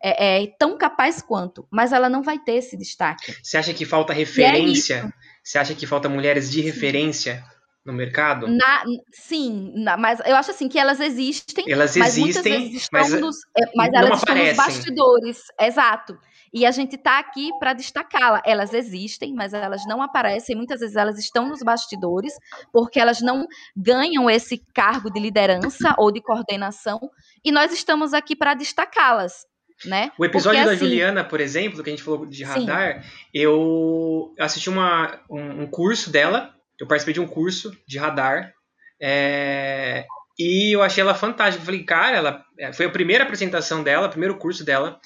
[0.03, 3.33] é, é, tão capaz quanto, mas ela não vai ter esse destaque.
[3.43, 4.95] Você acha que falta é referência?
[4.97, 5.13] É
[5.45, 7.45] Você acha que falta mulheres de referência?
[7.85, 8.47] no mercado?
[8.47, 11.65] Na, sim, na, mas eu acho assim que elas existem.
[11.67, 14.51] Elas mas existem, mas, nos, é, mas elas aparecem.
[14.51, 15.39] estão nos bastidores.
[15.59, 16.19] Exato.
[16.53, 18.43] E a gente está aqui para destacá-la.
[18.45, 20.57] Elas existem, mas elas não aparecem.
[20.57, 22.33] Muitas vezes elas estão nos bastidores,
[22.73, 27.01] porque elas não ganham esse cargo de liderança ou de coordenação.
[27.45, 29.49] E nós estamos aqui para destacá-las.
[29.83, 30.13] Né?
[30.19, 33.09] O episódio porque, da assim, Juliana, por exemplo, que a gente falou de radar, sim.
[33.33, 38.55] eu assisti uma, um, um curso dela eu participei de um curso de radar
[39.01, 40.07] é,
[40.39, 41.61] e eu achei ela fantástica.
[41.61, 44.99] Eu falei, cara, ela é, foi a primeira apresentação dela, o primeiro curso dela.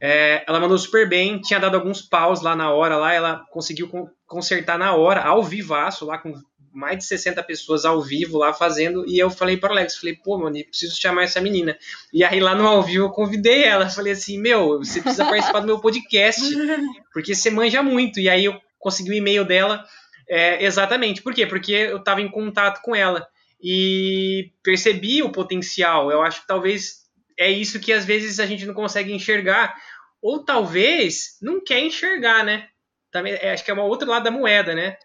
[0.00, 3.90] É, ela mandou super bem, tinha dado alguns paus lá na hora, lá ela conseguiu
[4.26, 6.34] consertar na hora, ao vivaço, lá com
[6.74, 10.16] mais de 60 pessoas ao vivo lá fazendo, e eu falei para o Alex, falei,
[10.16, 11.78] pô, mano, preciso chamar essa menina.
[12.12, 15.60] E aí lá no ao vivo eu convidei ela, falei assim, meu, você precisa participar
[15.60, 16.42] do meu podcast,
[17.14, 18.18] porque você manja muito.
[18.18, 19.84] E aí eu consegui o e-mail dela,
[20.28, 21.22] é, exatamente.
[21.22, 21.46] Por quê?
[21.46, 23.26] Porque eu estava em contato com ela
[23.62, 26.10] e percebi o potencial.
[26.10, 27.03] Eu acho que talvez
[27.38, 29.74] é isso que às vezes a gente não consegue enxergar,
[30.20, 32.68] ou talvez não quer enxergar, né?
[33.10, 34.96] Também, é, acho que é um outro lado da moeda, né?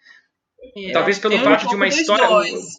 [0.76, 2.28] É, talvez pelo fato um de uma história,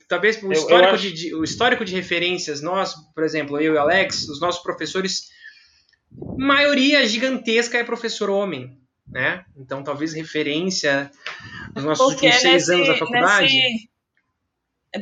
[0.06, 1.12] talvez o histórico, acho...
[1.12, 5.30] de, o histórico de referências, nós, por exemplo, eu e o Alex, os nossos professores,
[6.36, 9.44] maioria gigantesca é professor homem né?
[9.56, 11.10] Então, talvez referência
[11.74, 13.52] nos nossos Porque últimos seis nesse, anos da faculdade.
[13.52, 13.90] Nesse...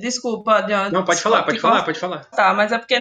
[0.01, 0.91] Desculpa, Diana.
[0.91, 2.25] Não, pode falar, pode falar, pode falar.
[2.25, 2.99] Tá, mas é porque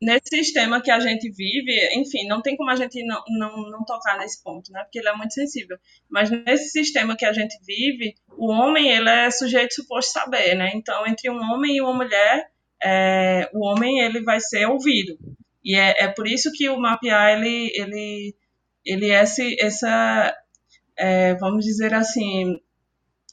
[0.00, 3.84] nesse, sistema que a gente vive, enfim, não tem como a gente não, não, não
[3.84, 4.82] tocar nesse ponto, né?
[4.84, 5.76] Porque ele é muito sensível.
[6.08, 10.70] Mas nesse sistema que a gente vive, o homem, ele é sujeito suposto saber, né?
[10.74, 12.50] Então, entre um homem e uma mulher,
[12.82, 15.18] é, o homem, ele vai ser ouvido.
[15.64, 18.34] E é, é por isso que o mapear, ele, ele
[18.88, 20.34] ele é esse, essa,
[20.96, 22.58] é, vamos dizer assim,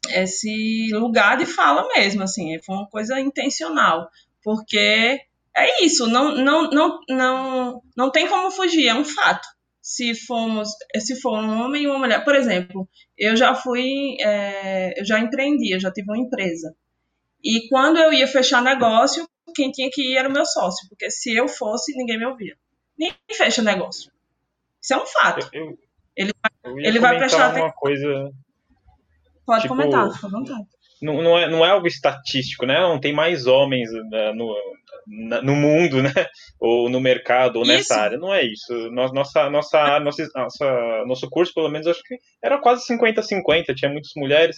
[0.10, 4.10] esse lugar de fala mesmo, assim, foi uma coisa intencional,
[4.44, 5.22] porque
[5.58, 9.48] é isso, não, não, não, não, não tem como fugir, é um fato.
[9.82, 15.00] Se formos, se for um homem e uma mulher, por exemplo, eu já fui, é,
[15.00, 16.76] eu já empreendi, eu já tive uma empresa.
[17.44, 21.10] E quando eu ia fechar negócio, quem tinha que ir era o meu sócio, porque
[21.12, 22.58] se eu fosse, ninguém me ouvia.
[22.98, 24.12] Ninguém fecha negócio.
[24.82, 25.50] Isso é um fato.
[25.54, 25.78] Eu, eu,
[26.16, 26.32] ele
[26.64, 28.32] eu ele vai prestar uma coisa.
[29.46, 30.68] Pode tipo, comentar, fica à vontade.
[31.06, 32.80] Não, não, é, não é algo estatístico, né?
[32.80, 34.56] Não tem mais homens né, no,
[35.44, 36.12] no mundo, né?
[36.60, 37.72] Ou no mercado, ou Isso.
[37.72, 38.18] nessa área.
[38.18, 38.74] Não é isso.
[38.92, 39.14] Nossa,
[39.50, 44.58] nossa, nossa, nossa, nosso curso, pelo menos, acho que era quase 50-50, tinha muitas mulheres.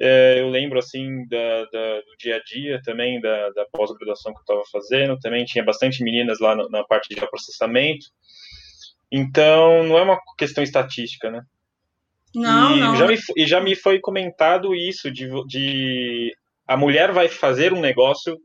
[0.00, 4.38] É, eu lembro, assim, da, da, do dia a dia também, da, da pós-graduação que
[4.38, 5.18] eu estava fazendo.
[5.18, 8.06] Também tinha bastante meninas lá na parte de processamento.
[9.10, 11.42] Então, não é uma questão estatística, né?
[12.34, 12.96] Não, e, não.
[12.96, 16.34] Já me, e já me foi comentado isso, de, de
[16.66, 18.38] a mulher vai fazer um negócio,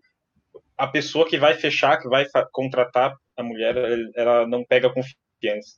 [0.77, 3.75] a pessoa que vai fechar, que vai contratar a mulher,
[4.15, 5.77] ela não pega confiança.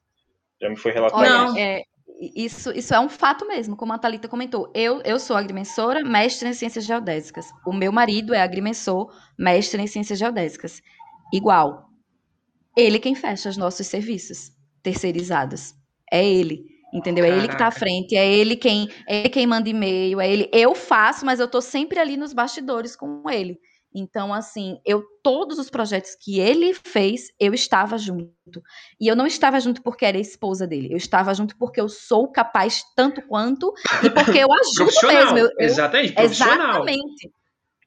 [0.61, 1.57] Já me foi relatado Não.
[1.57, 1.83] é,
[2.35, 4.71] isso, isso é um fato mesmo, como a Thalita comentou.
[4.75, 7.47] Eu, eu sou agrimensora, mestre em ciências geodésicas.
[7.65, 10.81] O meu marido é agrimensor, mestre em ciências geodésicas.
[11.33, 11.87] Igual.
[12.75, 14.51] Ele quem fecha os nossos serviços
[14.83, 15.73] terceirizados.
[16.11, 16.65] É ele.
[16.93, 17.23] Entendeu?
[17.25, 17.79] É ele que tá à Caraca.
[17.79, 20.49] frente, é ele quem, é ele quem manda e-mail, é ele.
[20.51, 23.59] Eu faço, mas eu tô sempre ali nos bastidores com ele.
[23.93, 28.31] Então, assim, eu todos os projetos que ele fez, eu estava junto.
[28.99, 30.91] E eu não estava junto porque era a esposa dele.
[30.91, 33.73] Eu estava junto porque eu sou capaz tanto quanto
[34.03, 35.37] e porque eu ajudo mesmo.
[35.37, 36.69] Eu, eu- Exatamente, profissional.
[36.87, 37.31] Exatamente.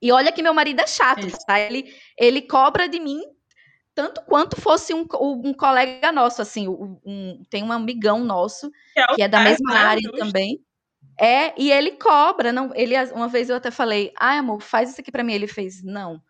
[0.00, 1.38] E olha que meu marido é chato, Isso.
[1.46, 1.60] tá?
[1.60, 3.20] Ele, ele cobra de mim
[3.94, 8.70] tanto quanto fosse um, um colega nosso, assim, um- tem um amigão nosso
[9.12, 10.60] que é da certo, mesma área também.
[11.20, 15.00] É, e ele cobra, não, ele uma vez eu até falei: "Ai, amor, faz isso
[15.02, 15.34] aqui pra mim".
[15.34, 16.20] Ele fez: "Não.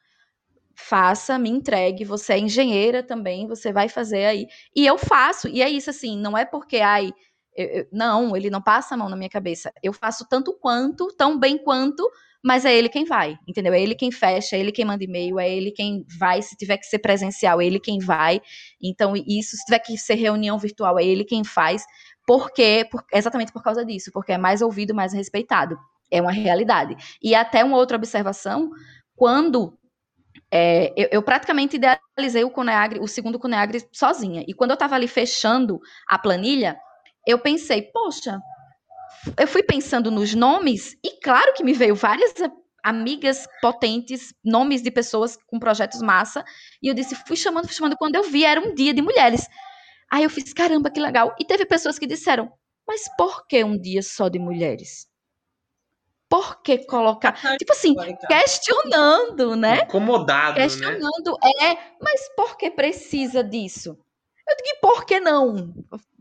[0.75, 4.47] Faça, me entregue, você é engenheira também, você vai fazer aí".
[4.75, 7.13] E eu faço, e é isso assim, não é porque ai,
[7.57, 9.73] eu- eu- não, ele não passa a mão na minha cabeça.
[9.83, 12.09] Eu faço tanto quanto, tão bem quanto,
[12.45, 13.73] mas é ele quem vai, entendeu?
[13.73, 16.77] É ele quem fecha, é ele quem manda e-mail, é ele quem vai, se tiver
[16.79, 18.41] que ser presencial, é ele quem vai.
[18.83, 21.85] Então, isso, se tiver que ser reunião virtual, é ele quem faz.
[22.27, 22.87] Por quê?
[22.91, 25.79] Por- exatamente por causa disso, porque é mais ouvido, mais respeitado.
[26.11, 26.97] É uma realidade.
[27.23, 28.71] E até uma outra observação,
[29.17, 29.79] quando
[30.51, 34.45] é, eu, eu praticamente idealizei o Coneagri, o segundo Coneagri sozinha.
[34.47, 36.77] E quando eu estava ali fechando a planilha,
[37.27, 38.39] eu pensei, poxa,
[39.39, 42.35] eu fui pensando nos nomes, e claro que me veio várias
[42.83, 46.45] amigas potentes, nomes de pessoas com projetos massa,
[46.83, 49.47] e eu disse, fui chamando, fui chamando, quando eu vi, era um dia de mulheres.
[50.11, 51.35] Aí eu fiz, caramba, que legal.
[51.39, 52.53] E teve pessoas que disseram,
[52.87, 55.07] mas por que um dia só de mulheres?
[56.29, 57.35] Por que colocar.
[57.59, 57.95] Tipo assim,
[58.27, 59.83] questionando, né?
[59.83, 60.63] Incomodado, né?
[60.63, 63.91] questionando é, mas por que precisa disso?
[64.49, 65.75] Eu digo, e por que não?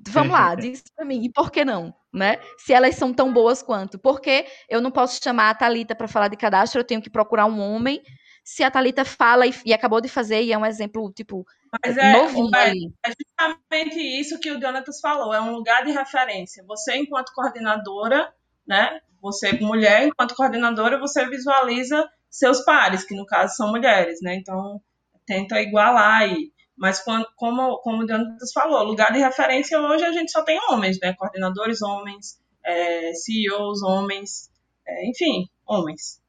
[0.10, 1.94] Vamos lá, diz pra mim, e por que não?
[2.14, 2.40] Né?
[2.58, 3.98] Se elas são tão boas quanto.
[3.98, 7.10] Por que eu não posso chamar a Thalita para falar de cadastro, eu tenho que
[7.10, 8.02] procurar um homem.
[8.44, 11.46] Se a Thalita fala e, e acabou de fazer, e é um exemplo, tipo,
[11.86, 12.94] Mas é, novinho é ali.
[13.08, 16.64] justamente isso que o Donatas falou, é um lugar de referência.
[16.68, 18.34] Você, enquanto coordenadora,
[18.68, 19.00] né?
[19.22, 24.36] Você, mulher, enquanto coordenadora, você visualiza seus pares, que no caso são mulheres, né?
[24.36, 24.82] Então,
[25.26, 26.52] tenta igualar aí.
[26.82, 30.60] Mas quando, como, como o Donatas falou, lugar de referência hoje a gente só tem
[30.68, 31.14] homens, né?
[31.14, 34.50] Coordenadores homens, é, CEOs homens,
[34.88, 36.20] é, enfim, homens.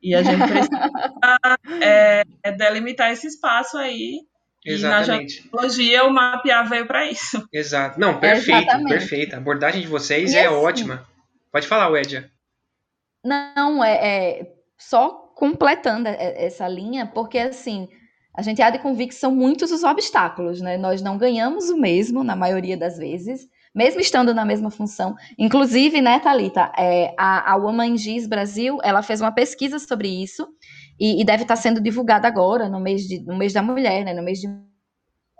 [0.00, 0.70] E a gente precisa
[1.82, 4.20] é, delimitar esse espaço aí.
[4.64, 5.42] E na Exatamente.
[5.50, 7.44] geologia o mapear veio para isso.
[7.52, 7.98] Exato.
[7.98, 8.88] Não, perfeito, Exatamente.
[8.90, 9.34] perfeito.
[9.34, 11.04] A abordagem de vocês E é assim- ótima.
[11.50, 12.30] Pode falar, Wedia.
[13.24, 17.88] Não, é, é só completando essa linha, porque assim,
[18.34, 20.76] a gente há de convir que são muitos os obstáculos, né?
[20.76, 25.16] Nós não ganhamos o mesmo na maioria das vezes, mesmo estando na mesma função.
[25.36, 30.46] Inclusive, né, Thalita, é, a, a Woman Giz Brasil, ela fez uma pesquisa sobre isso
[30.98, 34.14] e, e deve estar sendo divulgada agora, no mês, de, no mês da mulher, né?
[34.14, 34.48] No mês de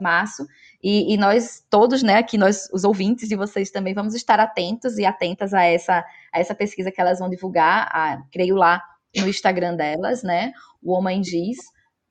[0.00, 0.44] março.
[0.83, 4.98] E, e nós todos, né, aqui nós, os ouvintes de vocês também, vamos estar atentos
[4.98, 8.83] e atentas a essa, a essa pesquisa que elas vão divulgar, a, creio lá
[9.14, 11.59] no Instagram delas, né, Woman Diz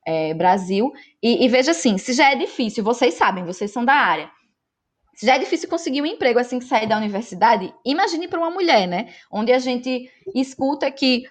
[0.06, 0.92] é, Brasil.
[1.22, 4.30] E, e veja assim, se já é difícil, vocês sabem, vocês são da área,
[5.16, 8.50] se já é difícil conseguir um emprego assim que sair da universidade, imagine para uma
[8.50, 11.26] mulher, né, onde a gente escuta que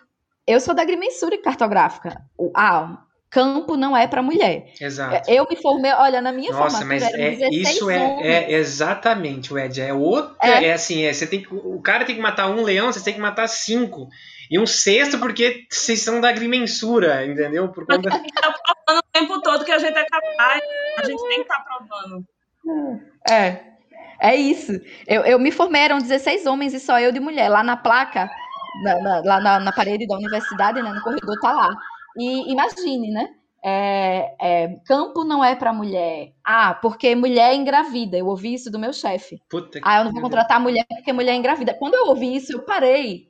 [0.46, 4.72] eu sou da agrimensura e cartográfica, o, ah, campo não é para mulher.
[4.80, 5.30] Exato.
[5.30, 9.52] Eu me formei, olha, na minha Nossa, formatura mas é, 16 isso é, é exatamente,
[9.52, 9.84] Wedia.
[9.84, 10.36] É outra.
[10.42, 10.64] É.
[10.64, 13.14] É, assim, é, você tem que, o cara tem que matar um leão, você tem
[13.14, 14.08] que matar cinco.
[14.50, 17.68] E um sexto porque vocês são da agrimensura, entendeu?
[17.68, 18.08] Por conta.
[18.90, 20.62] O tempo todo que a gente é capaz,
[20.98, 22.24] a gente tem que estar provando.
[23.30, 23.60] É,
[24.20, 24.72] é isso.
[25.06, 27.48] Eu, eu me formei, eram 16 homens e só eu de mulher.
[27.48, 28.30] Lá na placa,
[28.82, 31.76] na- na- lá na, na parede da universidade, né, no corredor, tá lá.
[32.16, 33.28] E imagine, né?
[33.64, 36.32] é, é, campo não é para mulher.
[36.44, 38.16] Ah, porque mulher engravida.
[38.16, 39.40] Eu ouvi isso do meu chefe.
[39.84, 41.74] Ah, eu não vou contratar mulher porque mulher engravida.
[41.74, 43.27] Quando eu ouvi isso, eu parei.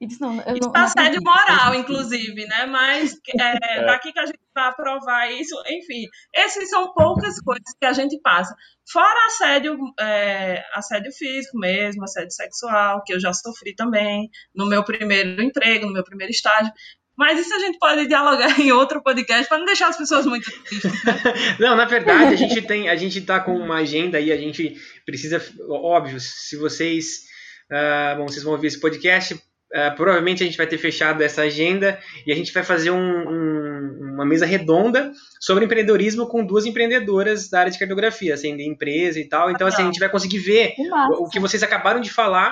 [0.00, 2.64] E disse, não, eu isso não, assédio moral, inclusive, né?
[2.64, 7.74] Mas é, é, daqui que a gente vai aprovar isso, enfim, esses são poucas coisas
[7.78, 8.54] que a gente passa.
[8.90, 14.82] Fora assédio, é, assédio físico mesmo, assédio sexual, que eu já sofri também no meu
[14.82, 16.72] primeiro emprego, no meu primeiro estágio.
[17.14, 20.50] Mas isso a gente pode dialogar em outro podcast para não deixar as pessoas muito
[20.64, 20.90] tristes.
[21.60, 24.80] não, na verdade, a gente tem, a gente tá com uma agenda aí, a gente
[25.04, 27.26] precisa, óbvio, se vocês,
[27.70, 29.38] uh, bom, vocês vão ouvir esse podcast,
[29.74, 32.98] uh, provavelmente a gente vai ter fechado essa agenda e a gente vai fazer um,
[32.98, 38.68] um, uma mesa redonda sobre empreendedorismo com duas empreendedoras da área de cartografia, assim, de
[38.68, 39.50] empresa e tal.
[39.50, 42.50] Então, assim, a gente vai conseguir ver o, o, que vocês acabaram de falar,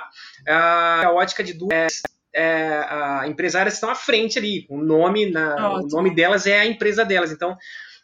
[0.48, 2.02] uh, a ótica de duas
[2.34, 4.66] é, a, empresárias estão à frente ali.
[4.68, 7.32] O nome, na, o nome delas é a empresa delas.
[7.32, 7.56] Então,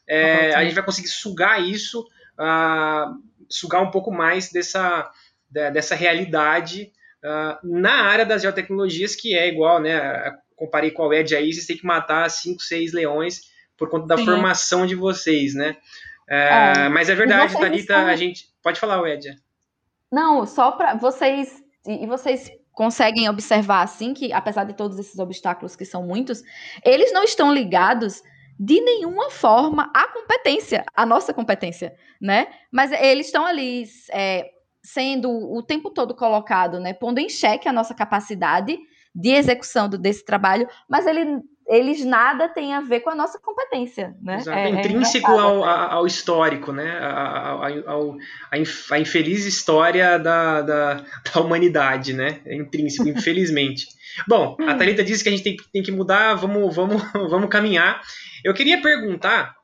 [0.08, 2.00] é, a gente vai conseguir sugar isso,
[2.38, 3.14] uh,
[3.48, 5.10] sugar um pouco mais dessa,
[5.50, 6.90] dessa realidade
[7.24, 10.32] uh, na área das geotecnologias, que é igual, né?
[10.54, 13.40] Comparei com a Ed aí, vocês têm que matar cinco, seis leões
[13.76, 14.24] por conta da Sim.
[14.24, 15.76] formação de vocês, né?
[16.28, 18.06] É, é, mas é verdade, Thalita, estão...
[18.06, 18.48] a gente.
[18.62, 19.36] Pode falar, Ed.
[20.10, 21.62] Não, só para vocês.
[21.86, 26.42] E vocês conseguem observar assim que, apesar de todos esses obstáculos que são muitos,
[26.84, 28.22] eles não estão ligados
[28.58, 32.46] de nenhuma forma à competência, à nossa competência, né?
[32.70, 34.48] Mas eles estão ali é,
[34.84, 36.92] sendo o tempo todo colocado, né?
[36.92, 38.78] Pondo em xeque a nossa capacidade
[39.14, 43.38] de execução do, desse trabalho, mas ele eles nada têm a ver com a nossa
[43.40, 44.36] competência, né?
[44.36, 44.58] Exato.
[44.58, 46.98] É, é intrínseco é ao, ao, histórico, né?
[47.86, 48.18] Ao,
[48.50, 52.40] a infeliz história da, da, da, humanidade, né?
[52.44, 53.86] É intrínseco, infelizmente.
[54.28, 58.02] Bom, a Thalita disse que a gente tem, tem que mudar, vamos, vamos, vamos caminhar.
[58.44, 59.54] Eu queria perguntar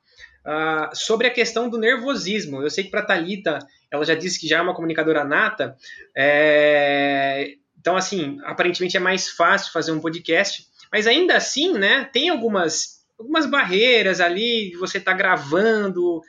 [0.46, 2.62] uh, sobre a questão do nervosismo.
[2.62, 3.58] Eu sei que para a Thalita,
[3.90, 5.76] ela já disse que já é uma comunicadora nata,
[6.16, 7.54] é...
[7.78, 13.04] então, assim, aparentemente é mais fácil fazer um podcast, mas ainda assim, né, tem algumas,
[13.18, 16.20] algumas barreiras ali, você está gravando.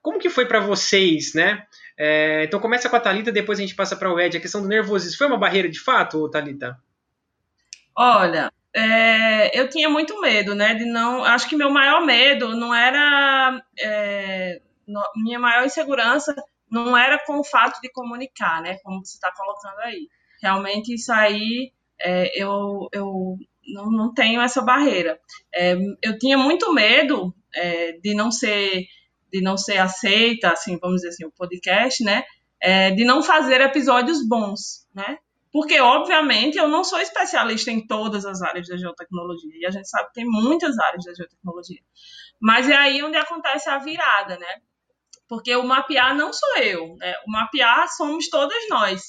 [0.00, 1.64] Como que foi para vocês, né?
[1.98, 4.36] É, então começa com a Talita, depois a gente passa para o Ed.
[4.36, 6.78] A questão do nervosismo foi uma barreira de fato, Talita?
[7.96, 10.74] Olha, é, eu tinha muito medo, né?
[10.74, 11.24] De não.
[11.24, 13.58] Acho que meu maior medo não era.
[13.80, 16.34] É, no, minha maior insegurança
[16.70, 18.76] não era com o fato de comunicar, né?
[18.84, 20.08] Como você está colocando aí.
[20.42, 25.18] Realmente isso aí é, eu, eu não, não tenho essa barreira.
[25.54, 28.84] É, eu tinha muito medo é, de não ser
[29.32, 32.24] de não ser aceita, assim, vamos dizer assim, o podcast, né?
[32.60, 35.18] É, de não fazer episódios bons, né?
[35.56, 39.88] Porque, obviamente, eu não sou especialista em todas as áreas da geotecnologia, e a gente
[39.88, 41.80] sabe que tem muitas áreas da geotecnologia.
[42.38, 44.60] Mas é aí onde acontece a virada, né?
[45.26, 47.14] Porque o mapear não sou eu, né?
[47.26, 49.00] O mapear somos todas nós.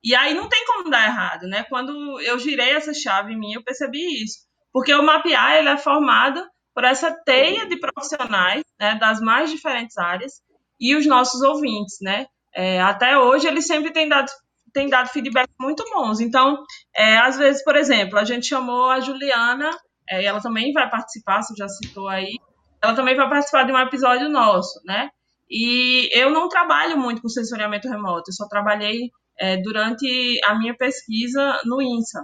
[0.00, 1.64] E aí não tem como dar errado, né?
[1.64, 4.46] Quando eu girei essa chave em mim, eu percebi isso.
[4.72, 6.40] Porque o mapear ele é formado
[6.72, 10.34] por essa teia de profissionais né, das mais diferentes áreas
[10.78, 12.28] e os nossos ouvintes, né?
[12.54, 14.30] É, até hoje eles sempre têm dado,
[14.76, 16.20] têm dado feedback muito bons.
[16.20, 16.62] Então,
[16.94, 19.70] é, às vezes, por exemplo, a gente chamou a Juliana,
[20.08, 22.38] é, ela também vai participar, você já citou aí,
[22.82, 25.08] ela também vai participar de um episódio nosso, né?
[25.48, 29.10] E eu não trabalho muito com sensoriamento remoto, eu só trabalhei
[29.40, 32.22] é, durante a minha pesquisa no INSA.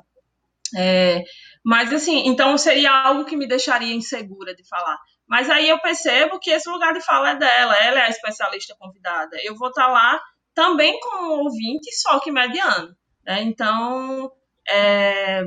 [0.76, 1.22] É,
[1.64, 4.98] mas assim, então seria algo que me deixaria insegura de falar.
[5.26, 8.74] Mas aí eu percebo que esse lugar de fala é dela, ela é a especialista
[8.78, 9.36] convidada.
[9.42, 10.20] Eu vou estar lá
[10.54, 12.94] também como ouvinte, só que mediano.
[13.24, 13.42] Né?
[13.42, 14.30] Então,
[14.68, 15.44] é,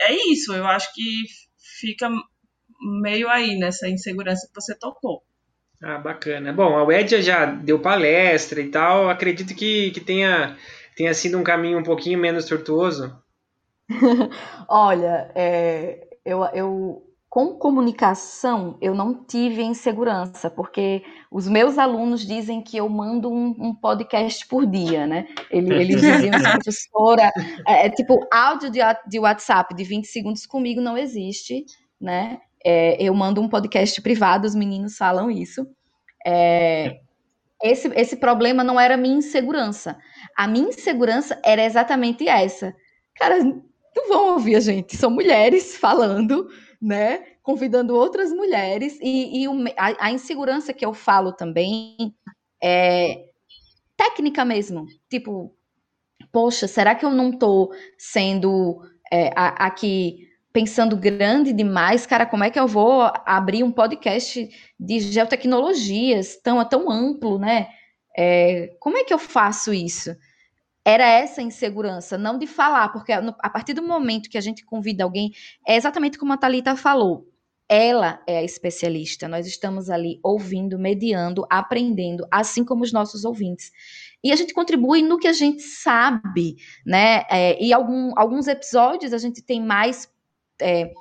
[0.00, 0.54] é isso.
[0.54, 1.24] Eu acho que
[1.80, 2.10] fica
[3.00, 5.22] meio aí nessa insegurança que você tocou.
[5.82, 6.52] Ah, bacana.
[6.52, 9.08] Bom, a Wedia já deu palestra e tal.
[9.08, 10.56] Acredito que, que tenha
[10.96, 13.20] tenha sido um caminho um pouquinho menos tortuoso?
[14.68, 17.02] Olha, é, eu, eu
[17.34, 23.52] com comunicação eu não tive insegurança, porque os meus alunos dizem que eu mando um,
[23.58, 25.26] um podcast por dia, né?
[25.50, 27.32] Eles, eles diziam assim, professora,
[27.66, 28.78] é, é, tipo, áudio de,
[29.08, 31.64] de WhatsApp de 20 segundos comigo não existe,
[32.00, 32.38] né?
[32.64, 35.66] É, eu mando um podcast privado, os meninos falam isso.
[36.24, 36.98] É,
[37.64, 39.98] esse, esse problema não era minha insegurança.
[40.36, 42.72] A minha insegurança era exatamente essa.
[43.16, 46.48] Cara, não vão ouvir a gente, são mulheres falando,
[46.84, 47.24] né?
[47.42, 48.98] Convidando outras mulheres.
[49.00, 52.14] E, e o, a, a, insegurança que eu falo também
[52.62, 53.24] é
[53.96, 54.86] técnica mesmo.
[55.08, 55.56] Tipo,
[56.30, 62.50] poxa, será que eu não estou sendo é, aqui pensando grande demais, cara, como é
[62.50, 67.68] que eu vou abrir um podcast de geotecnologias tão, tão amplo, né?
[68.16, 70.14] É, como é que eu faço isso?
[70.84, 75.02] Era essa insegurança, não de falar, porque a partir do momento que a gente convida
[75.02, 75.32] alguém,
[75.66, 77.26] é exatamente como a Thalita falou.
[77.66, 79.26] Ela é a especialista.
[79.26, 83.72] Nós estamos ali ouvindo, mediando, aprendendo, assim como os nossos ouvintes.
[84.22, 87.24] E a gente contribui no que a gente sabe, né?
[87.30, 90.06] É, e algum, alguns episódios a gente tem mais
[90.60, 90.92] é,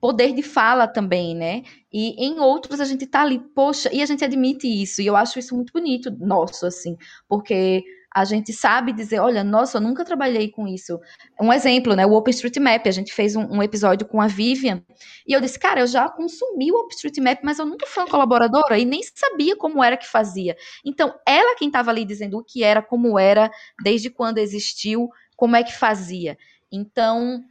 [0.00, 1.62] poder de fala também, né?
[1.92, 5.16] E em outros a gente tá ali, poxa, e a gente admite isso, e eu
[5.16, 6.96] acho isso muito bonito, nosso, assim,
[7.28, 7.82] porque
[8.16, 10.98] a gente sabe dizer, olha, nossa, eu nunca trabalhei com isso.
[11.38, 12.06] Um exemplo, né?
[12.06, 14.82] O OpenStreetMap, a gente fez um, um, episódio com a Vivian,
[15.28, 18.78] e eu disse, cara, eu já consumi o OpenStreetMap, mas eu nunca fui uma colaboradora
[18.78, 20.56] e nem sabia como era que fazia.
[20.82, 23.50] Então, ela quem estava ali dizendo o que era, como era,
[23.84, 26.38] desde quando existiu, como é que fazia.
[26.72, 27.44] Então,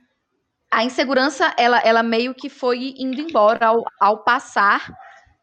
[0.72, 4.92] a insegurança, ela, ela meio que foi indo embora ao, ao passar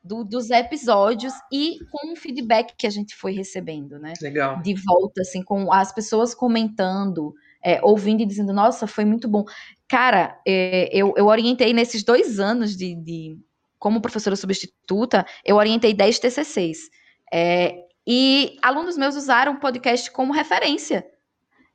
[0.03, 4.15] do, dos episódios e com o feedback que a gente foi recebendo, né?
[4.21, 4.61] Legal.
[4.61, 9.45] De volta, assim, com as pessoas comentando, é, ouvindo e dizendo, nossa, foi muito bom.
[9.89, 13.39] Cara, é, eu, eu orientei nesses dois anos de, de
[13.79, 16.91] como professora substituta, eu orientei 10 TCCs.
[17.33, 21.07] É, e alunos meus usaram o podcast como referência.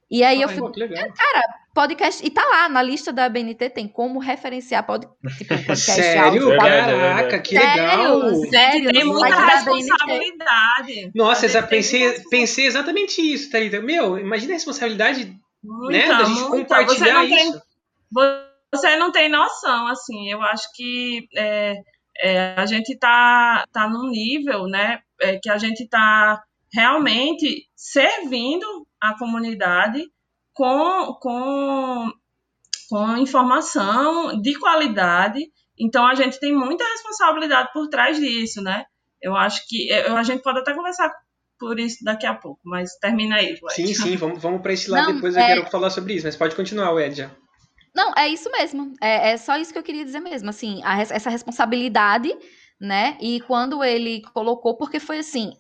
[0.10, 1.44] E aí eu fico, cara,
[1.78, 2.26] podcast.
[2.26, 5.08] E tá lá, na lista da BNT tem como referenciar pod,
[5.38, 6.24] tipo, podcast Sério?
[6.24, 8.22] Áudio, Caraca, que legal!
[8.22, 11.12] Sério, sério tem muita responsabilidade.
[11.14, 13.80] Nossa, eu já pensei, pensei exatamente isso, Thalita.
[13.80, 16.58] Meu, imagina a responsabilidade muita, né, da gente muita.
[16.58, 17.52] compartilhar você isso.
[17.54, 21.76] Tem, você não tem noção, assim, eu acho que é,
[22.20, 26.42] é, a gente tá, tá num nível, né, é, que a gente tá
[26.74, 28.66] realmente servindo
[29.00, 30.04] a comunidade
[30.58, 32.12] com, com,
[32.90, 35.40] com informação de qualidade.
[35.80, 38.86] Então, a gente tem muita responsabilidade por trás disso, né?
[39.22, 41.14] Eu acho que eu, a gente pode até conversar
[41.60, 43.60] por isso daqui a pouco, mas termina aí, Ed.
[43.70, 45.48] Sim, sim, vamos, vamos para esse lado, Não, depois eu é...
[45.48, 47.30] quero falar sobre isso, mas pode continuar, Ed.
[47.96, 48.94] Não, é isso mesmo.
[49.02, 50.50] É, é, só isso que eu queria dizer mesmo.
[50.50, 52.36] Assim, a, essa responsabilidade,
[52.82, 53.16] né?
[53.22, 55.54] E quando ele colocou, porque foi assim,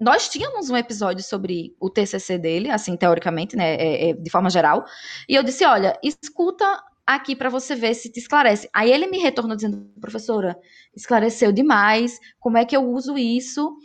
[0.00, 4.48] nós tínhamos um episódio sobre o TCC dele, assim, teoricamente, né, é, é, de forma
[4.48, 4.84] geral,
[5.28, 6.64] e eu disse, olha, escuta
[7.06, 8.68] aqui para você ver se te esclarece.
[8.72, 10.56] Aí ele me retornou dizendo, professora,
[10.94, 13.76] esclareceu demais, como é que eu uso isso?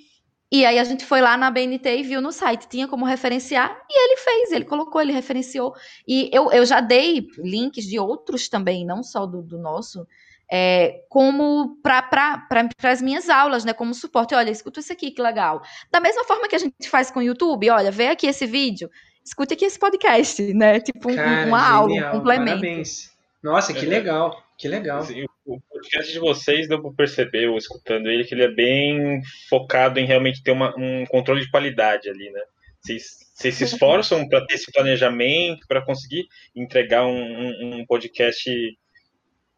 [0.52, 3.78] E aí a gente foi lá na BNT e viu no site, tinha como referenciar,
[3.90, 5.74] e ele fez, ele colocou, ele referenciou.
[6.08, 10.08] E eu, eu já dei links de outros também, não só do, do nosso,
[10.52, 12.48] é, como para
[12.84, 13.74] as minhas aulas, né?
[13.74, 14.36] Como suporte.
[14.36, 15.62] Olha, escuta isso aqui, que legal.
[15.92, 18.90] Da mesma forma que a gente faz com o YouTube, olha, vê aqui esse vídeo,
[19.24, 20.80] escute aqui esse podcast, né?
[20.80, 22.62] Tipo um, Cara, uma genial, aula, um complemento.
[22.62, 23.16] Parabéns.
[23.44, 25.00] Nossa, que é, legal, que legal.
[25.00, 29.22] Assim, o podcast de vocês, deu para perceber, eu escutando ele, que ele é bem
[29.50, 32.42] focado em realmente ter uma, um controle de qualidade ali, né?
[32.82, 38.50] Vocês, vocês se esforçam para ter esse planejamento, para conseguir entregar um, um, um podcast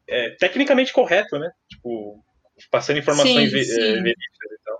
[0.09, 1.49] é, tecnicamente correto, né?
[1.69, 2.23] Tipo,
[2.71, 3.81] passando informações sim, sim.
[3.81, 4.77] verídicas e tal.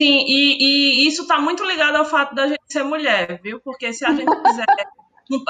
[0.00, 3.60] Sim, e, e isso está muito ligado ao fato da gente ser mulher, viu?
[3.60, 4.66] Porque se a gente fizer.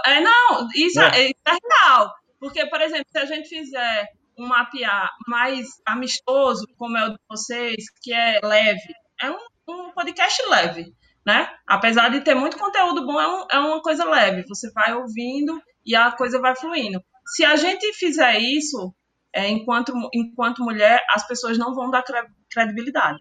[0.05, 1.21] é, não, isso é.
[1.21, 2.15] é, isso é real.
[2.39, 4.07] Porque, por exemplo, se a gente fizer
[4.39, 9.39] um mapear mais amistoso, como é o de vocês, que é leve, é um,
[9.69, 10.93] um podcast leve,
[11.25, 11.51] né?
[11.67, 14.45] Apesar de ter muito conteúdo bom, é, um, é uma coisa leve.
[14.47, 17.03] Você vai ouvindo e a coisa vai fluindo.
[17.27, 18.95] Se a gente fizer isso,
[19.33, 22.03] é, enquanto, enquanto mulher, as pessoas não vão dar
[22.51, 23.19] credibilidade.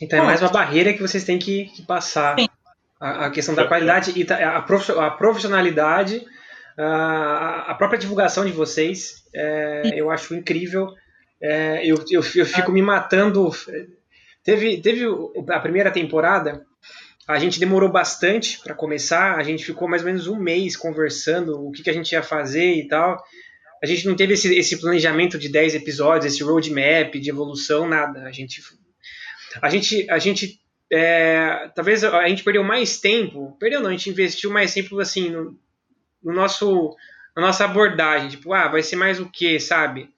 [0.00, 2.36] Então é mais uma barreira que vocês têm que, que passar.
[2.98, 6.24] A, a, questão da qualidade e a, a profissionalidade,
[6.78, 10.88] a, a, própria divulgação de vocês, é, eu acho incrível.
[11.40, 13.50] É, eu, eu, eu fico me matando.
[14.42, 15.04] Teve, teve
[15.50, 16.64] a primeira temporada,
[17.28, 21.66] a gente demorou bastante para começar, a gente ficou mais ou menos um mês conversando
[21.66, 23.20] o que, que a gente ia fazer e tal
[23.82, 28.24] a gente não teve esse, esse planejamento de 10 episódios, esse roadmap de evolução, nada.
[28.24, 28.62] A gente.
[29.60, 30.10] A gente.
[30.10, 30.60] A gente
[30.90, 33.56] é, talvez a gente perdeu mais tempo.
[33.58, 35.58] Perdeu não, a gente investiu mais tempo assim no,
[36.22, 36.94] no nosso.
[37.34, 40.08] Na nossa abordagem, tipo, ah, vai ser mais o que, sabe?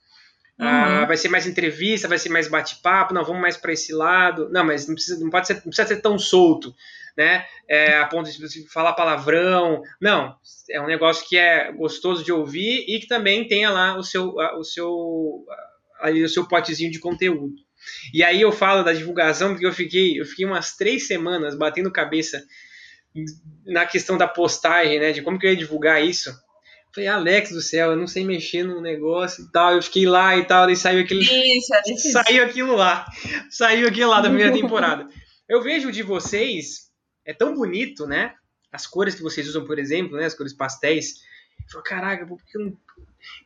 [0.56, 1.02] Ah, uhum.
[1.02, 4.48] Ah, vai ser mais entrevista, vai ser mais bate-papo, não, vamos mais para esse lado.
[4.50, 6.72] Não, mas não precisa, não pode ser, não precisa ser tão solto
[7.18, 7.44] né?
[7.68, 9.82] É, a ponto de falar palavrão.
[10.00, 10.36] Não,
[10.70, 14.36] é um negócio que é gostoso de ouvir e que também tenha lá o seu,
[14.56, 15.44] o seu,
[16.00, 17.56] ali, o seu potezinho de conteúdo.
[18.14, 21.90] E aí eu falo da divulgação porque eu fiquei, eu fiquei umas três semanas batendo
[21.90, 22.40] cabeça
[23.66, 25.10] na questão da postagem, né?
[25.10, 26.32] De como que eu ia divulgar isso.
[26.94, 29.74] Falei, Alex do céu, eu não sei mexer no negócio e tal.
[29.74, 31.22] Eu fiquei lá e tal, daí saiu aquele.
[31.22, 31.96] Isso, é.
[31.96, 33.04] Saiu aquilo lá.
[33.50, 35.04] Saiu aquilo lá da primeira temporada.
[35.48, 36.87] Eu vejo de vocês,
[37.28, 38.34] é tão bonito, né?
[38.72, 40.24] As cores que vocês usam, por exemplo, né?
[40.24, 41.22] As cores pastéis.
[41.64, 42.78] Eu falo, caraca, por que eu não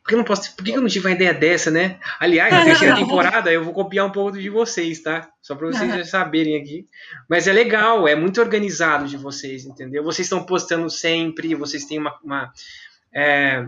[0.01, 1.99] por que, eu não posso, por que eu não tive uma ideia dessa, né?
[2.19, 5.29] Aliás, na terceira temporada eu vou copiar um pouco de vocês, tá?
[5.41, 6.87] Só para vocês já saberem aqui.
[7.29, 10.03] Mas é legal, é muito organizado de vocês, entendeu?
[10.03, 12.17] Vocês estão postando sempre, vocês têm uma.
[12.23, 12.53] uma
[13.13, 13.67] é,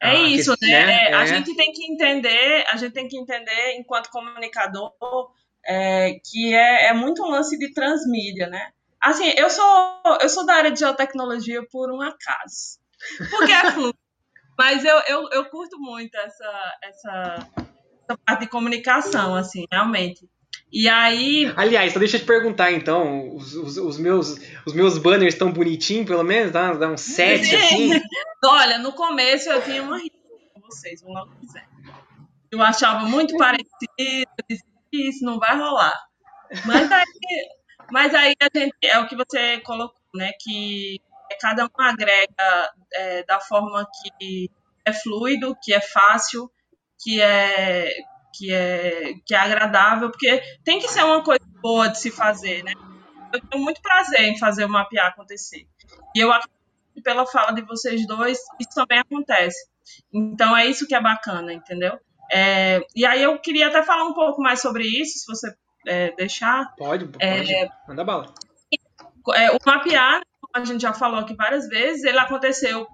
[0.00, 0.86] é isso, que, né?
[0.86, 1.10] né?
[1.10, 1.14] É.
[1.14, 4.92] A gente tem que entender, a gente tem que entender, enquanto comunicador,
[5.64, 8.70] é, que é, é muito um lance de transmídia, né?
[9.00, 12.78] Assim, eu sou, eu sou da área de geotecnologia por um acaso.
[13.30, 13.94] Porque é fluxo.
[14.58, 17.48] Mas eu, eu, eu curto muito essa, essa,
[18.02, 20.26] essa parte de comunicação, assim, realmente.
[20.72, 21.52] E aí.
[21.56, 23.34] Aliás, deixa eu te perguntar, então.
[23.34, 24.36] Os, os, os meus,
[24.66, 26.52] os meus banners estão bonitinhos, pelo menos?
[26.52, 27.90] Dá, dá um 7 assim?
[28.44, 31.64] Olha, no começo eu tinha uma com vocês, vão logo dizer.
[32.50, 35.98] Eu achava muito parecido, disse isso não vai rolar.
[36.64, 37.04] Mas aí,
[37.90, 40.32] mas aí gente, é o que você colocou, né?
[40.40, 41.00] Que
[41.40, 43.86] cada um agrega é, da forma
[44.18, 44.50] que
[44.84, 46.50] é fluido, que é fácil,
[47.02, 47.90] que é,
[48.34, 52.62] que é, que é agradável, porque tem que ser uma coisa boa de se fazer,
[52.62, 52.72] né?
[53.32, 55.66] Eu tenho muito prazer em fazer o mapear acontecer.
[56.14, 56.54] E eu acredito
[56.94, 59.68] que pela fala de vocês dois, isso também acontece.
[60.12, 61.98] Então é isso que é bacana, entendeu?
[62.32, 65.54] É, e aí eu queria até falar um pouco mais sobre isso, se você
[65.86, 66.74] é, deixar.
[66.76, 67.24] Pode, pode.
[67.24, 68.34] É, Manda bala.
[69.34, 70.22] É, o mapear
[70.54, 72.86] a gente já falou aqui várias vezes, ele aconteceu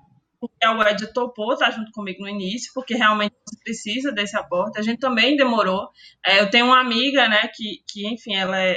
[0.43, 4.37] porque o Ed topou estar tá junto comigo no início, porque realmente você precisa desse
[4.37, 4.77] aporte.
[4.77, 5.89] A gente também demorou.
[6.27, 8.77] É, eu tenho uma amiga, né, que, que enfim, ela é,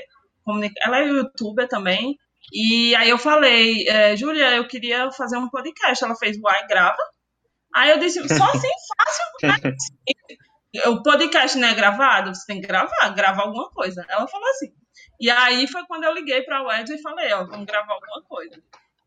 [0.79, 2.19] ela é youtuber também.
[2.53, 6.03] E aí eu falei, é, Júlia, eu queria fazer um podcast.
[6.03, 7.01] Ela fez, uai, grava.
[7.73, 9.25] Aí eu disse, só assim fácil.
[9.65, 9.75] Né?
[10.87, 12.33] O podcast não é gravado?
[12.33, 14.05] Você tem que gravar, gravar alguma coisa.
[14.09, 14.73] Ela falou assim.
[15.19, 18.21] E aí foi quando eu liguei para o Ed e falei, ó, vamos gravar alguma
[18.23, 18.61] coisa.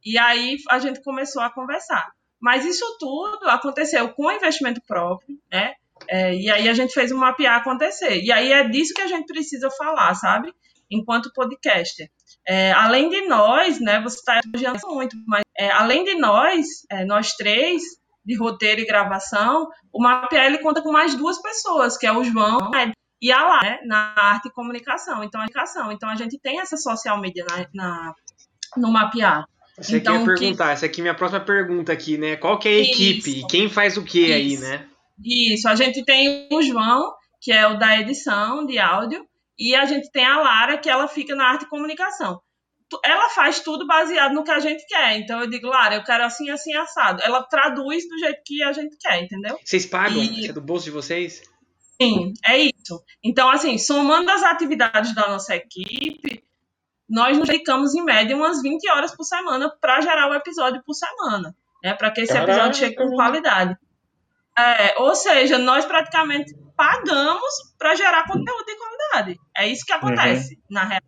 [0.05, 2.11] E aí a gente começou a conversar.
[2.41, 5.75] Mas isso tudo aconteceu com investimento próprio, né?
[6.09, 8.23] É, e aí a gente fez um mapear acontecer.
[8.23, 10.55] E aí é disso que a gente precisa falar, sabe?
[10.91, 12.09] Enquanto podcaster.
[12.47, 14.01] É, além de nós, né?
[14.03, 17.83] Você está elogiando muito, mas é, além de nós, é, nós três,
[18.29, 22.23] de roteiro e gravação, o mapear ele conta com mais duas pessoas, que é o
[22.23, 22.71] João
[23.23, 25.25] e a lá, né, na arte e comunicação.
[25.25, 25.91] Então, a comunicação.
[25.91, 28.15] Então, a gente tem essa social media na, na
[28.77, 29.47] no mapear.
[29.81, 30.73] Você então, quer perguntar, que...
[30.73, 32.37] essa aqui é minha próxima pergunta aqui, né?
[32.37, 32.91] Qual que é a Isso.
[32.91, 34.87] equipe e quem faz o que aí, né?
[35.25, 39.25] Isso, a gente tem o João, que é o da edição de áudio,
[39.59, 42.39] e a gente tem a Lara, que ela fica na arte e comunicação.
[43.05, 45.19] Ela faz tudo baseado no que a gente quer.
[45.19, 47.23] Então eu digo, Lara, eu quero assim, assim, assado.
[47.23, 49.59] Ela traduz do jeito que a gente quer, entendeu?
[49.63, 50.23] Vocês pagam?
[50.23, 50.49] E...
[50.49, 51.43] É do bolso de vocês?
[52.01, 53.03] Sim, é isso.
[53.23, 56.43] Então, assim, somando as atividades da nossa equipe,
[57.09, 60.95] nós nos dedicamos em média umas 20 horas por semana para gerar o episódio por
[60.95, 61.95] semana, né?
[61.95, 62.53] Para que esse Caraca.
[62.53, 63.77] episódio chegue com qualidade.
[64.57, 69.41] É, ou seja, nós praticamente pagamos para gerar conteúdo de qualidade.
[69.57, 70.63] É isso que acontece, uhum.
[70.71, 71.08] na real.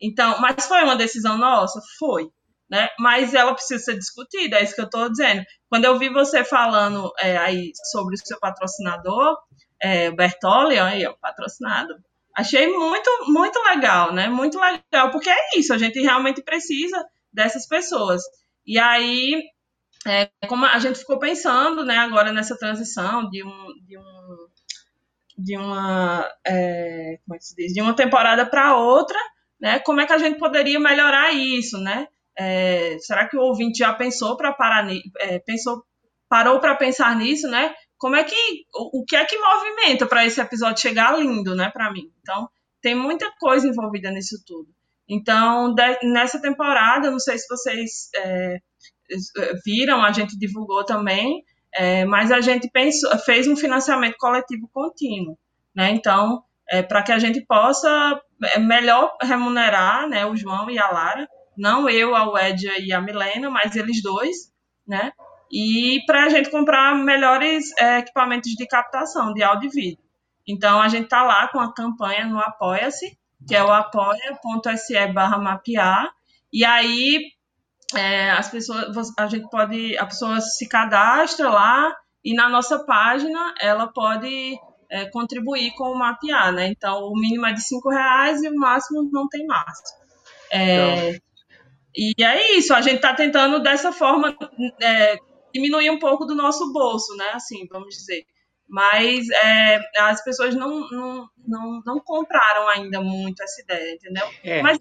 [0.00, 1.80] Então, mas foi uma decisão nossa?
[1.98, 2.30] Foi.
[2.68, 2.88] Né?
[2.98, 5.44] Mas ela precisa ser discutida, é isso que eu estou dizendo.
[5.68, 9.36] Quando eu vi você falando é, aí sobre o seu patrocinador,
[9.80, 11.94] é, Bertoli, aí, ó, patrocinado.
[12.36, 14.28] Achei muito, muito legal, né?
[14.28, 18.22] Muito legal, porque é isso, a gente realmente precisa dessas pessoas.
[18.66, 19.42] E aí,
[20.06, 24.46] é, como a gente ficou pensando, né, agora nessa transição de um, de um
[25.38, 27.72] de uma é, como é que se diz?
[27.72, 29.18] de uma temporada para outra,
[29.60, 29.78] né?
[29.80, 32.08] Como é que a gente poderia melhorar isso, né?
[32.38, 34.86] É, será que o ouvinte já pensou para parar,
[35.20, 35.82] é, pensou
[36.28, 37.72] parou para pensar nisso, né?
[37.98, 38.34] como é que
[38.74, 42.10] o, o que é que movimenta para esse episódio chegar lindo, né, para mim.
[42.20, 42.48] Então,
[42.80, 44.68] tem muita coisa envolvida nisso tudo.
[45.08, 48.58] Então, de, nessa temporada, não sei se vocês é,
[49.64, 51.44] viram, a gente divulgou também,
[51.74, 55.38] é, mas a gente pensou, fez um financiamento coletivo contínuo,
[55.74, 55.90] né?
[55.90, 60.90] Então, é, para que a gente possa é, melhor remunerar, né, o João e a
[60.90, 64.52] Lara, não eu, a Wedja e a Milena, mas eles dois,
[64.86, 65.12] né?
[65.50, 70.04] e para a gente comprar melhores é, equipamentos de captação de áudio e vídeo.
[70.46, 75.38] Então, a gente está lá com a campanha no Apoia-se, que é o apoia.se barra
[75.38, 76.10] mapear,
[76.52, 77.32] e aí
[77.94, 81.94] é, as pessoas, a gente pode, a pessoa se cadastra lá
[82.24, 84.58] e na nossa página ela pode
[84.96, 86.68] é, contribuir com o mapear, né?
[86.68, 89.98] Então, o mínimo é de cinco reais e o máximo não tem máximo.
[90.50, 91.18] É,
[91.94, 94.34] e é isso, a gente está tentando dessa forma
[94.80, 95.16] é,
[95.52, 97.30] diminuir um pouco do nosso bolso, né?
[97.34, 98.24] Assim, vamos dizer.
[98.68, 104.26] Mas é, as pessoas não, não, não, não compraram ainda muito essa ideia, entendeu?
[104.42, 104.62] É.
[104.62, 104.78] Mas,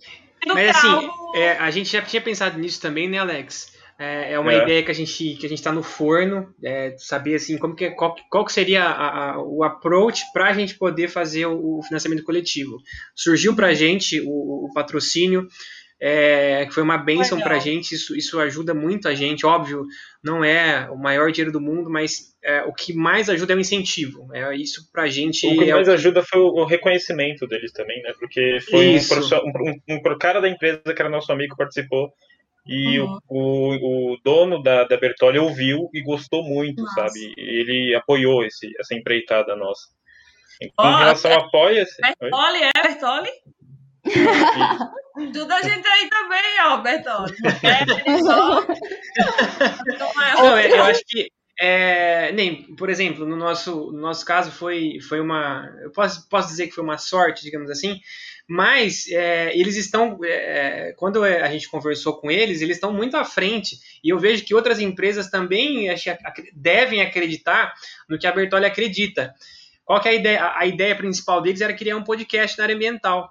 [0.48, 1.38] mas assim, algo...
[1.38, 3.75] é, a gente já tinha pensado nisso também, né, Alex?
[3.98, 4.62] É, é uma é.
[4.62, 7.92] ideia que a gente que a gente está no forno, é, saber assim como que
[7.92, 11.84] qual, qual que seria a, a, o approach para a gente poder fazer o, o
[11.84, 12.78] financiamento coletivo.
[13.16, 15.48] Surgiu para a gente o, o patrocínio,
[16.00, 19.86] é, que foi uma bênção para a gente, isso, isso ajuda muito a gente, óbvio,
[20.24, 23.60] não é o maior dinheiro do mundo, mas é, o que mais ajuda é o
[23.60, 25.48] incentivo, é isso para a gente...
[25.48, 25.92] O que é mais o...
[25.92, 30.50] ajuda foi o, reconhecimento deles também, né, porque foi um, um, um, um, cara da
[30.50, 32.12] empresa que era nosso amigo participou,
[32.66, 33.18] e uhum.
[33.28, 37.02] o, o, dono da, da Bertoli ouviu e gostou muito, Nossa.
[37.02, 37.34] sabe?
[37.38, 39.88] Ele apoiou esse, essa empreitada nossa.
[40.62, 41.86] Em oh, relação ao apoia
[42.20, 43.32] Bertoli, é Bertoli?
[45.34, 47.34] Tudo a gente aí também, ó, Bertoli.
[47.64, 48.66] É, só...
[50.42, 55.22] Não, eu acho que é, nem, por exemplo, no nosso, no nosso caso foi, foi
[55.22, 55.74] uma.
[55.82, 58.00] Eu posso, posso dizer que foi uma sorte, digamos assim,
[58.48, 63.26] mas é, eles estão, é, quando a gente conversou com eles, eles estão muito à
[63.26, 65.88] frente, e eu vejo que outras empresas também
[66.54, 67.74] devem acreditar
[68.08, 69.34] no que a Bertolli acredita.
[69.84, 70.54] Qual que é a ideia?
[70.56, 73.30] A ideia principal deles era criar um podcast na área ambiental.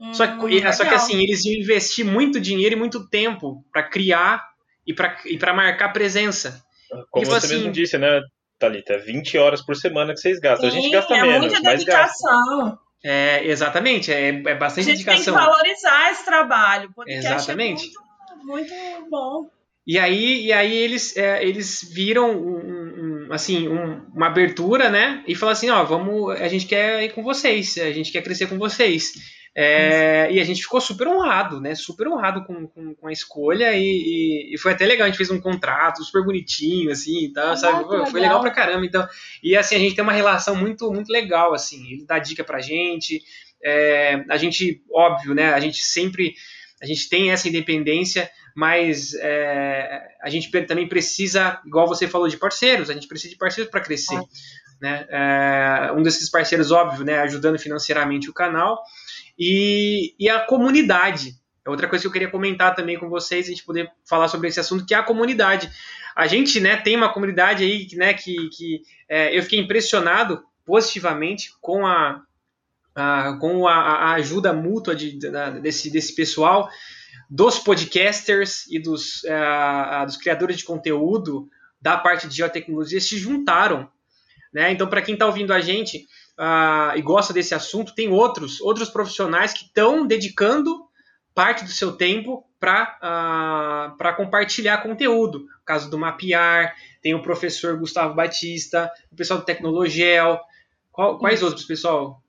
[0.00, 3.82] Hum, só, que, só que assim, eles iam investir muito dinheiro e muito tempo para
[3.82, 4.46] criar
[4.86, 6.62] e para marcar presença.
[7.10, 8.20] Como tipo você assim, mesmo disse, né,
[8.58, 8.98] Thalita?
[8.98, 10.70] 20 horas por semana que vocês gastam.
[10.70, 12.64] Sim, a gente gasta é menos, muita mas dedicação.
[12.64, 12.87] gasta.
[13.04, 14.86] É, exatamente, é, é bastante dedicação.
[14.86, 15.34] A gente dedicação.
[15.34, 16.90] tem que valorizar esse trabalho.
[17.06, 17.84] É exatamente.
[17.86, 19.50] É muito, muito bom.
[19.86, 25.24] E aí, e aí eles, é, eles viram um, um, assim, um, uma abertura, né?
[25.26, 28.48] E falaram assim, ó, vamos, a gente quer ir com vocês, a gente quer crescer
[28.48, 29.12] com vocês.
[29.54, 31.74] É, e a gente ficou super honrado, né?
[31.74, 35.04] Super honrado com, com, com a escolha e, e, e, foi até legal.
[35.04, 37.84] A gente fez um contrato super bonitinho, assim, e tal, ah, sabe?
[37.84, 38.12] Foi legal.
[38.14, 38.86] legal pra caramba.
[38.86, 39.06] Então,
[39.42, 41.90] e assim, a gente tem uma relação muito, muito legal, assim.
[41.90, 43.22] Ele dá dica pra gente.
[43.64, 45.52] É, a gente, óbvio, né?
[45.52, 46.34] A gente sempre,
[46.80, 52.36] a gente tem essa independência, mas é, a gente também precisa, igual você falou, de
[52.36, 52.90] parceiros.
[52.90, 54.16] A gente precisa de parceiros para crescer.
[54.16, 54.24] Ah.
[54.80, 55.06] Né?
[55.10, 57.18] É, um desses parceiros, óbvio, né?
[57.18, 58.80] Ajudando financeiramente o canal
[59.38, 61.34] e, e a comunidade.
[61.64, 64.48] É outra coisa que eu queria comentar também com vocês, a gente poder falar sobre
[64.48, 65.70] esse assunto, que é a comunidade.
[66.16, 71.52] A gente né, tem uma comunidade aí né, que, que é, eu fiquei impressionado positivamente
[71.60, 72.22] com a,
[72.94, 75.30] a com a, a, ajuda mútua de, de,
[75.60, 76.68] desse, desse pessoal,
[77.30, 81.48] dos podcasters e dos, uh, dos criadores de conteúdo
[81.80, 83.88] da parte de geotecnologia se juntaram.
[84.52, 84.72] Né?
[84.72, 86.06] Então, para quem está ouvindo a gente,
[86.38, 90.86] uh, e gosta desse assunto, tem outros, outros profissionais que estão dedicando
[91.34, 95.46] parte do seu tempo para uh, compartilhar conteúdo.
[95.62, 100.40] O caso do Mapear, tem o professor Gustavo Batista, o pessoal do Tecnologel.
[100.90, 102.22] Qual, quais outros, pessoal?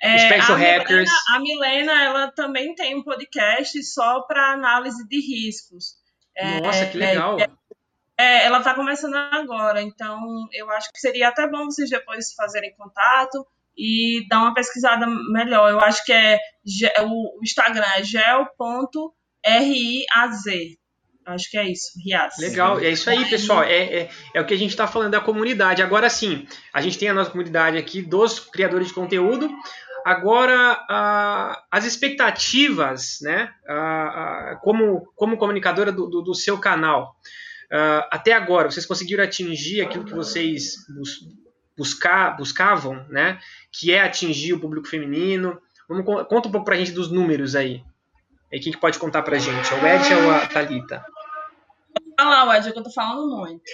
[0.00, 1.10] É, Special a Hackers.
[1.10, 5.96] Milena, a Milena, ela também tem um podcast só para análise de riscos.
[6.62, 7.38] Nossa, é, que legal!
[7.38, 7.48] É,
[8.18, 12.74] é, ela está começando agora, então eu acho que seria até bom vocês depois fazerem
[12.76, 13.46] contato
[13.76, 15.70] e dar uma pesquisada melhor.
[15.70, 16.38] Eu acho que é
[17.02, 18.44] o Instagram é gel.riaz.
[21.26, 22.34] Acho que é isso, Riaz.
[22.38, 23.62] Legal, é isso aí, pessoal.
[23.62, 25.82] É, é, é o que a gente está falando da comunidade.
[25.82, 29.50] Agora sim, a gente tem a nossa comunidade aqui dos criadores de conteúdo.
[30.04, 30.84] Agora,
[31.70, 33.50] as expectativas, né,
[34.60, 37.16] como, como comunicadora do, do, do seu canal,
[37.74, 41.26] Uh, até agora, vocês conseguiram atingir aquilo que vocês bus
[41.76, 43.40] buscar, buscavam, né?
[43.72, 45.60] Que é atingir o público feminino.
[45.88, 47.82] Vamos, conta um pouco pra gente dos números aí.
[48.52, 49.74] E quem que pode contar pra gente?
[49.74, 51.04] É o Ed ou a Thalita?
[52.20, 53.64] Olha lá, Ed, que eu tô falando muito.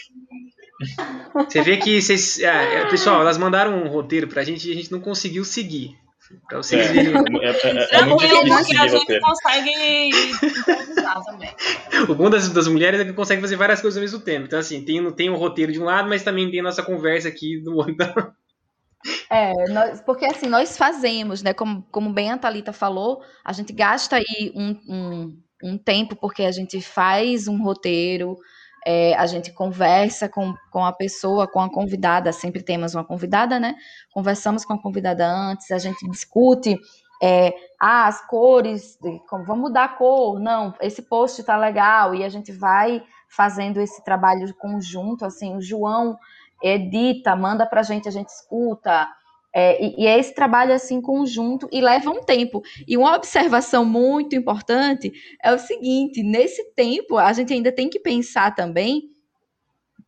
[1.35, 2.39] Você vê que vocês.
[2.41, 5.95] É, pessoal, elas mandaram um roteiro pra gente e a gente não conseguiu seguir.
[6.49, 7.15] Pra vocês é, verem.
[7.43, 11.55] É, é, é, é muito difícil a gente consegue improvisar também.
[12.09, 14.47] O bom das, das mulheres é que consegue fazer várias coisas ao mesmo tempo.
[14.47, 17.29] Então, assim, tem, tem um roteiro de um lado, mas também tem a nossa conversa
[17.29, 17.95] aqui do outro.
[19.31, 21.55] É, nós, porque assim, nós fazemos, né?
[21.55, 26.43] Como, como bem a Thalita falou, a gente gasta aí um, um, um tempo porque
[26.43, 28.37] a gente faz um roteiro,
[28.87, 33.61] é, a gente conversa com, com a pessoa, com a convidada, sempre temos uma convidada,
[33.61, 33.77] né?
[34.13, 36.79] Conversamos com a convidada antes, a gente discute
[37.23, 38.99] é, ah, as cores,
[39.31, 44.03] vamos mudar a cor, não, esse post tá legal, e a gente vai fazendo esse
[44.03, 46.19] trabalho conjunto, assim, o João
[46.63, 49.09] edita, manda pra gente, a gente escuta,
[49.53, 52.63] é, e, e, é esse trabalho assim conjunto e leva um tempo.
[52.87, 57.99] E uma observação muito importante é o seguinte: nesse tempo, a gente ainda tem que
[57.99, 59.11] pensar também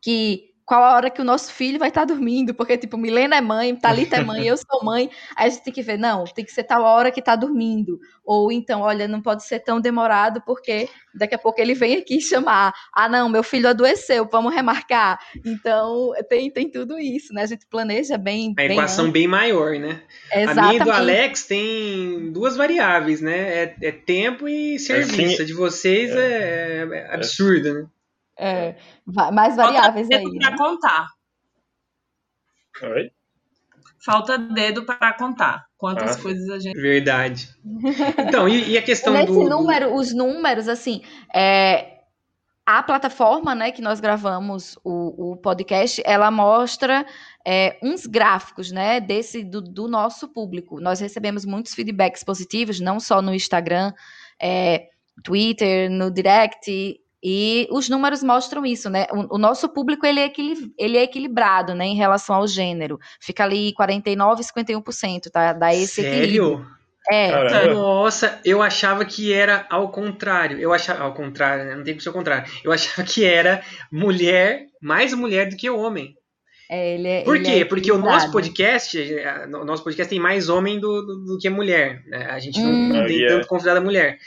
[0.01, 3.37] que qual a hora que o nosso filho vai estar tá dormindo, porque, tipo, Milena
[3.37, 6.25] é mãe, Thalita é mãe, eu sou mãe, aí a gente tem que ver, não,
[6.25, 9.79] tem que ser tal hora que está dormindo, ou então, olha, não pode ser tão
[9.79, 14.55] demorado, porque daqui a pouco ele vem aqui chamar, ah, não, meu filho adoeceu, vamos
[14.55, 18.55] remarcar, então, tem, tem tudo isso, né, a gente planeja bem...
[18.57, 20.01] A equação bem, bem maior, né?
[20.33, 20.59] Exatamente.
[20.59, 25.43] A minha e do Alex tem duas variáveis, né, é, é tempo e serviço, assim,
[25.43, 27.87] a de vocês é, é, é absurda, né?
[28.39, 28.77] É,
[29.07, 30.57] mais variáveis Falta dedo para né?
[30.57, 31.07] contar.
[32.83, 33.11] Oi?
[34.05, 36.81] Falta dedo para contar quantas ah, coisas a gente.
[36.81, 37.49] Verdade.
[38.19, 41.03] Então, e, e a questão Nesse do, número, os números, assim,
[41.35, 41.93] é,
[42.65, 47.05] a plataforma, né, que nós gravamos o, o podcast, ela mostra
[47.47, 50.81] é, uns gráficos, né, desse do, do, nosso público.
[50.81, 53.93] Nós recebemos muitos feedbacks positivos, não só no Instagram,
[54.41, 54.89] é,
[55.23, 59.07] Twitter, no Direct e os números mostram isso, né?
[59.13, 60.33] O, o nosso público ele é,
[60.79, 62.99] ele é, equilibrado, né, em relação ao gênero.
[63.21, 65.53] Fica ali 49 51%, tá?
[65.53, 66.11] Dá esse Sério?
[66.11, 66.67] equilíbrio.
[67.11, 67.31] É.
[67.31, 67.75] Caramba.
[67.75, 70.59] Nossa, eu achava que era ao contrário.
[70.59, 71.75] Eu achava ao contrário, né?
[71.75, 72.51] Não tem que ser ao contrário.
[72.65, 76.17] Eu achava que era mulher, mais mulher do que homem.
[76.71, 77.51] É, ele é, Por ele quê?
[77.61, 81.39] é Porque o nosso podcast, é, o nosso podcast tem mais homem do, do, do
[81.39, 82.03] que mulher.
[82.07, 82.27] Né?
[82.31, 82.89] A gente hum.
[82.89, 84.19] não, não tem tanto convidada mulher.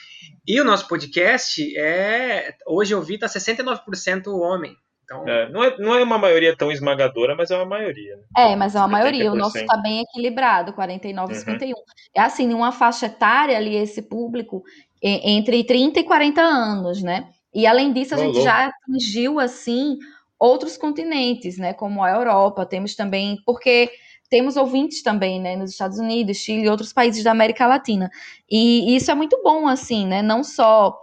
[0.48, 2.54] E o nosso podcast é.
[2.68, 4.76] Hoje eu vi, tá 69% homem.
[5.04, 5.28] Então...
[5.28, 8.16] É, não, é, não é uma maioria tão esmagadora, mas é uma maioria.
[8.16, 8.24] Né?
[8.38, 9.32] É, mas é uma maioria.
[9.32, 11.40] O nosso está bem equilibrado, 49 e uhum.
[11.42, 11.76] 51.
[12.16, 14.64] É assim, numa faixa etária ali, esse público,
[15.02, 17.30] entre 30 e 40 anos, né?
[17.54, 19.98] E além disso, a gente já atingiu, assim,
[20.40, 21.74] outros continentes, né?
[21.74, 22.66] Como a Europa.
[22.66, 23.38] Temos também.
[23.46, 23.92] Porque
[24.36, 28.12] temos ouvintes também, né, nos Estados Unidos, Chile e outros países da América Latina.
[28.52, 30.22] E, e isso é muito bom, assim, né?
[30.22, 30.94] Não só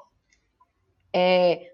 [1.15, 1.73] é,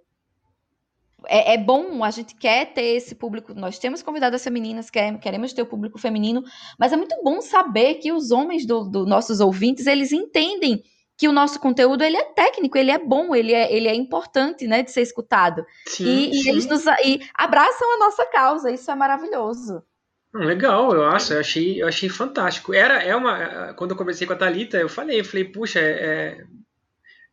[1.27, 5.53] é, é, bom, a gente quer ter esse público, nós temos convidadas femininas, quer, queremos
[5.53, 6.45] ter o público feminino,
[6.79, 10.81] mas é muito bom saber que os homens dos do nossos ouvintes, eles entendem
[11.17, 14.65] que o nosso conteúdo ele é técnico, ele é bom, ele é, ele é importante,
[14.69, 15.67] né, de ser escutado.
[15.89, 16.47] Sim, e, sim.
[16.47, 19.83] e eles nos e abraçam a nossa causa, isso é maravilhoso.
[20.39, 22.73] Legal, eu acho, eu achei, eu achei fantástico.
[22.73, 25.91] Era, é uma, quando eu conversei com a Talita, eu falei, eu falei, puxa, é,
[25.91, 26.45] é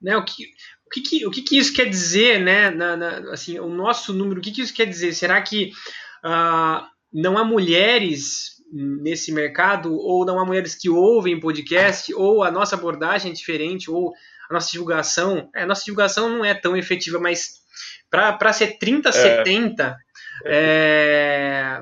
[0.02, 0.44] né, o que,
[0.86, 4.14] o que, que, o que, que isso quer dizer, né, na, na, assim, o nosso
[4.14, 5.14] número, o que, que isso quer dizer?
[5.14, 5.72] Será que
[6.24, 12.52] uh, não há mulheres nesse mercado, ou não há mulheres que ouvem podcast, ou a
[12.52, 14.14] nossa abordagem é diferente, ou
[14.50, 17.64] a nossa divulgação, é, a nossa divulgação não é tão efetiva, mas
[18.10, 19.12] para ser 30, é.
[19.12, 19.98] 70,
[20.46, 21.82] é,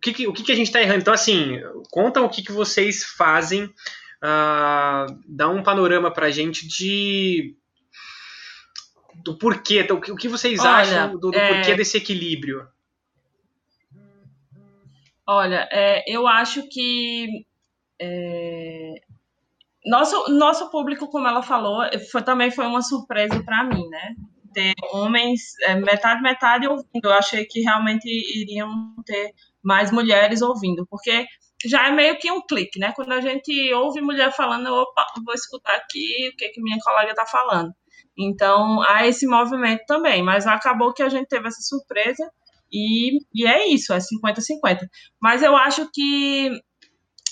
[0.00, 1.00] que, que, o que, que a gente está errando?
[1.00, 6.66] Então, assim, conta o que, que vocês fazem, uh, dá um panorama para a gente
[6.66, 7.56] de
[9.22, 11.54] do porquê, então, o que vocês Olha, acham do, do é...
[11.54, 12.66] porquê desse equilíbrio?
[15.26, 17.44] Olha, é, eu acho que
[18.00, 18.94] é,
[19.84, 24.14] nosso, nosso público, como ela falou, foi, também foi uma surpresa para mim, né?
[24.52, 27.04] Ter homens, é, metade, metade ouvindo.
[27.04, 29.32] Eu achei que realmente iriam ter
[29.62, 31.26] mais mulheres ouvindo, porque
[31.64, 32.92] já é meio que um clique, né?
[32.94, 37.10] Quando a gente ouve mulher falando, opa, vou escutar aqui o que, que minha colega
[37.10, 37.72] está falando.
[38.18, 42.30] Então, há esse movimento também, mas acabou que a gente teve essa surpresa
[42.72, 44.80] e, e é isso, é 50-50.
[45.20, 46.50] Mas eu acho que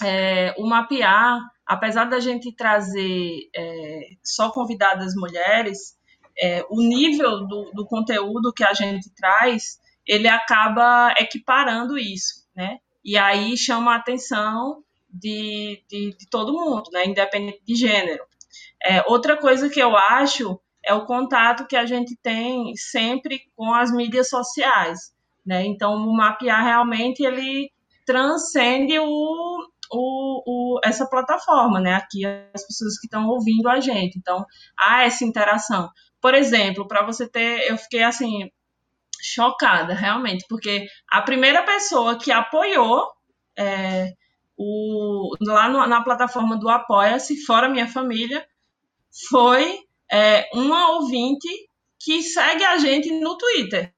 [0.03, 5.97] é, o mapear, apesar da gente trazer é, só convidadas mulheres,
[6.41, 12.79] é, o nível do, do conteúdo que a gente traz ele acaba equiparando isso, né?
[13.05, 17.05] E aí chama a atenção de, de, de todo mundo, né?
[17.07, 18.25] Independente de gênero.
[18.83, 23.75] É, outra coisa que eu acho é o contato que a gente tem sempre com
[23.75, 25.13] as mídias sociais,
[25.45, 25.65] né?
[25.67, 27.71] Então, o mapear realmente ele
[28.07, 29.59] transcende o,
[29.93, 31.95] o, o, essa plataforma, né?
[31.95, 34.19] Aqui as pessoas que estão ouvindo a gente.
[34.19, 34.47] Então,
[34.79, 35.91] há essa interação.
[36.21, 38.51] Por exemplo, para você ter, eu fiquei assim
[39.23, 43.09] chocada, realmente, porque a primeira pessoa que apoiou
[43.59, 44.13] é,
[44.57, 48.47] o, lá no, na plataforma do Apoia-se, fora minha família,
[49.29, 51.49] foi é, uma ouvinte
[51.99, 53.93] que segue a gente no Twitter.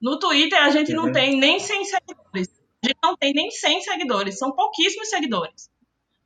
[0.00, 1.06] No Twitter a gente uhum.
[1.06, 2.48] não tem nem 100 seguidores.
[2.82, 5.70] A gente não tem nem 100 seguidores, são pouquíssimos seguidores.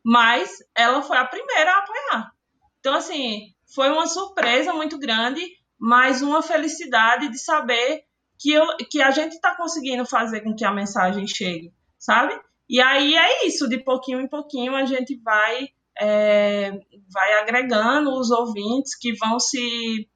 [0.04, 2.32] Mas ela foi a primeira a apoiar.
[2.80, 5.46] Então, assim, foi uma surpresa muito grande,
[5.78, 8.04] mas uma felicidade de saber
[8.42, 12.34] que, eu, que a gente está conseguindo fazer com que a mensagem chegue, sabe?
[12.68, 15.68] E aí é isso, de pouquinho em pouquinho a gente vai,
[16.00, 16.72] é,
[17.12, 20.08] vai agregando os ouvintes que vão se,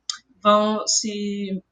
[0.43, 1.63] vão se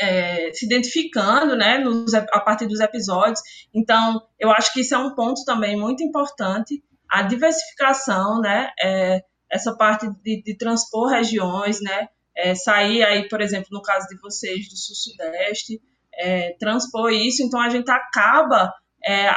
[0.00, 3.40] é, se identificando, né, nos, a partir dos episódios.
[3.72, 9.22] Então, eu acho que isso é um ponto também muito importante, a diversificação, né, é,
[9.50, 14.18] essa parte de, de, transpor regiões, né, é, sair aí, por exemplo, no caso de
[14.20, 15.80] vocês do sul-sudeste,
[16.14, 18.72] é, transpor isso, então a gente acaba
[19.04, 19.30] é,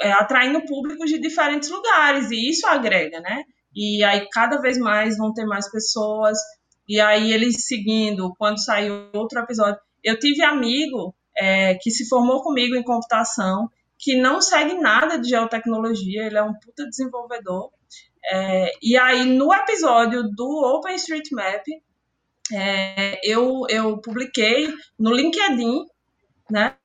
[0.00, 3.42] é, atraindo públicos de diferentes lugares, e isso agrega, né,
[3.74, 6.38] e aí cada vez mais vão ter mais pessoas
[6.88, 9.78] e aí eles seguindo, quando saiu outro episódio.
[10.02, 15.28] Eu tive amigo é, que se formou comigo em computação, que não segue nada de
[15.28, 17.70] geotecnologia, ele é um puta desenvolvedor.
[18.24, 21.62] É, e aí, no episódio do OpenStreetMap,
[22.52, 25.84] é, eu, eu publiquei no LinkedIn,
[26.50, 26.76] né,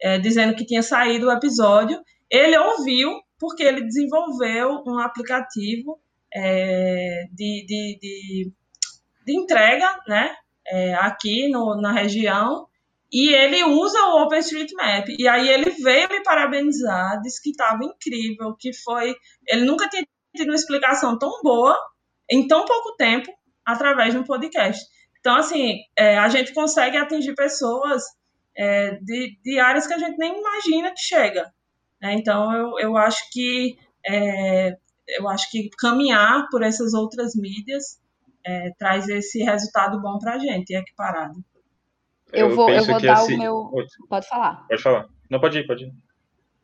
[0.00, 2.00] é, dizendo que tinha saído o episódio.
[2.30, 5.98] Ele ouviu, porque ele desenvolveu um aplicativo
[6.32, 8.52] é, de, de, de
[9.24, 10.34] de entrega, né?
[10.66, 12.66] É, aqui no, na região,
[13.12, 15.08] e ele usa o OpenStreetMap.
[15.18, 19.14] E aí ele veio me parabenizar, disse que estava incrível, que foi.
[19.46, 21.76] Ele nunca tinha tido uma explicação tão boa
[22.30, 23.30] em tão pouco tempo
[23.64, 24.84] através de um podcast.
[25.24, 28.02] Então, assim, é, a gente consegue atingir pessoas
[28.54, 31.50] é, de, de, áreas que a gente nem imagina que chega.
[31.98, 32.12] Né?
[32.12, 33.74] Então, eu, eu acho que
[34.06, 34.76] é,
[35.16, 37.98] eu acho que caminhar por essas outras mídias
[38.44, 41.42] é, traz esse resultado bom para a gente, equiparado.
[42.30, 43.36] Eu, eu vou, eu vou dar assim...
[43.36, 43.70] o meu.
[44.10, 44.66] Pode falar.
[44.68, 45.06] Pode falar.
[45.30, 45.92] Não, pode ir, pode ir.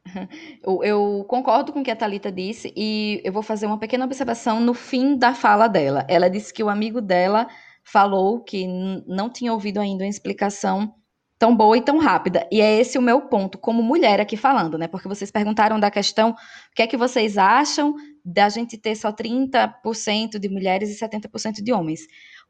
[0.62, 4.06] Eu, eu, concordo com o que a Talita disse e eu vou fazer uma pequena
[4.06, 6.06] observação no fim da fala dela.
[6.08, 7.46] Ela disse que o amigo dela
[7.84, 8.66] falou que
[9.06, 10.94] não tinha ouvido ainda uma explicação
[11.38, 12.46] tão boa e tão rápida.
[12.52, 14.86] E é esse o meu ponto, como mulher aqui falando, né?
[14.86, 19.10] Porque vocês perguntaram da questão, o que é que vocês acham da gente ter só
[19.10, 22.00] 30% de mulheres e 70% de homens.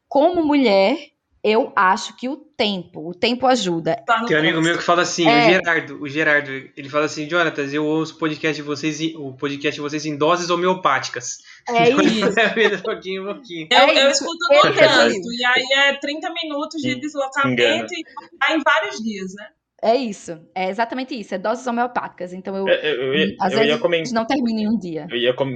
[0.09, 0.97] Como mulher,
[1.43, 3.95] eu acho que o tempo, o tempo ajuda.
[4.05, 5.39] Tá Tem um amigo meu que fala assim, é...
[5.39, 9.33] o Gerardo, o Gerardo, ele fala assim, Jonatas, eu ouço o podcast de vocês, o
[9.33, 11.39] podcast de vocês em doses homeopáticas.
[11.67, 12.39] É isso.
[12.39, 13.67] é pouquinho, pouquinho.
[13.71, 18.03] Eu, é eu escuto no trânsito, e aí é 30 minutos de deslocamento e
[18.39, 19.47] vai em vários dias, né?
[19.83, 22.33] É isso, é exatamente isso, é doses homeopáticas.
[22.33, 25.07] Então eu, é, eu, ia, às eu vezes ia comentar, não termina em um dia.
[25.09, 25.49] Eu ia, com,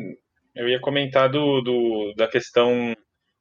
[0.56, 2.96] eu ia comentar do, do, da questão.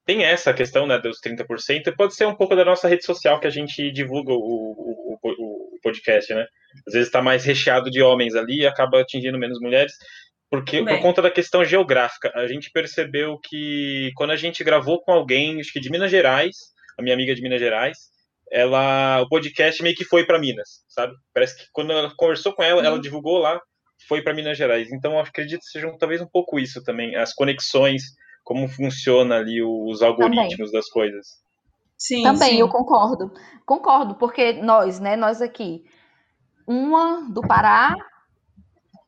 [0.06, 3.40] Tem essa questão né, dos 30%, e pode ser um pouco da nossa rede social
[3.40, 6.46] que a gente divulga o, o, o, o podcast, né?
[6.86, 9.92] Às vezes está mais recheado de homens ali e acaba atingindo menos mulheres,
[10.50, 10.94] porque Bem.
[10.94, 12.30] por conta da questão geográfica.
[12.34, 16.56] A gente percebeu que quando a gente gravou com alguém, acho que de Minas Gerais,
[16.98, 17.96] a minha amiga de Minas Gerais,
[18.52, 21.14] ela o podcast meio que foi para Minas, sabe?
[21.32, 22.86] Parece que quando ela conversou com ela, uhum.
[22.86, 23.60] ela divulgou lá,
[24.06, 24.92] foi para Minas Gerais.
[24.92, 28.02] Então eu acredito que seja talvez um pouco isso também, as conexões,
[28.44, 30.72] como funciona ali os algoritmos também.
[30.72, 31.42] das coisas.
[31.96, 32.60] Sim, também sim.
[32.60, 33.32] eu concordo.
[33.64, 35.84] Concordo, porque nós, né, nós aqui,
[36.66, 37.96] uma do Pará,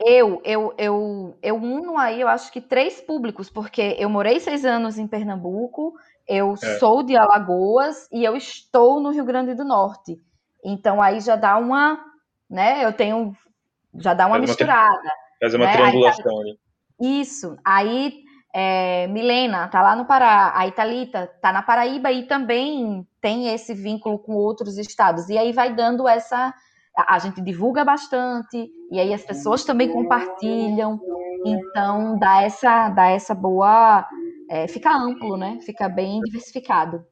[0.01, 4.65] eu, eu, eu, eu uno aí, eu acho que três públicos, porque eu morei seis
[4.65, 5.95] anos em Pernambuco,
[6.27, 6.79] eu é.
[6.79, 10.19] sou de Alagoas e eu estou no Rio Grande do Norte.
[10.65, 12.03] Então aí já dá uma,
[12.49, 12.85] né?
[12.85, 13.37] Eu tenho,
[13.99, 14.99] já dá uma faz misturada.
[14.99, 15.11] Uma,
[15.43, 15.73] fazer uma né?
[15.73, 17.21] triangulação aí, ali.
[17.21, 17.57] Isso.
[17.65, 18.26] Aí
[18.59, 23.75] é, Milena tá lá no Pará, a Italita tá na Paraíba e também tem esse
[23.75, 25.29] vínculo com outros estados.
[25.29, 26.55] E aí vai dando essa.
[26.97, 30.99] A gente divulga bastante, e aí as pessoas também compartilham,
[31.45, 34.09] então dá essa, dá essa boa
[34.49, 35.59] é, fica amplo, né?
[35.61, 37.05] Fica bem diversificado.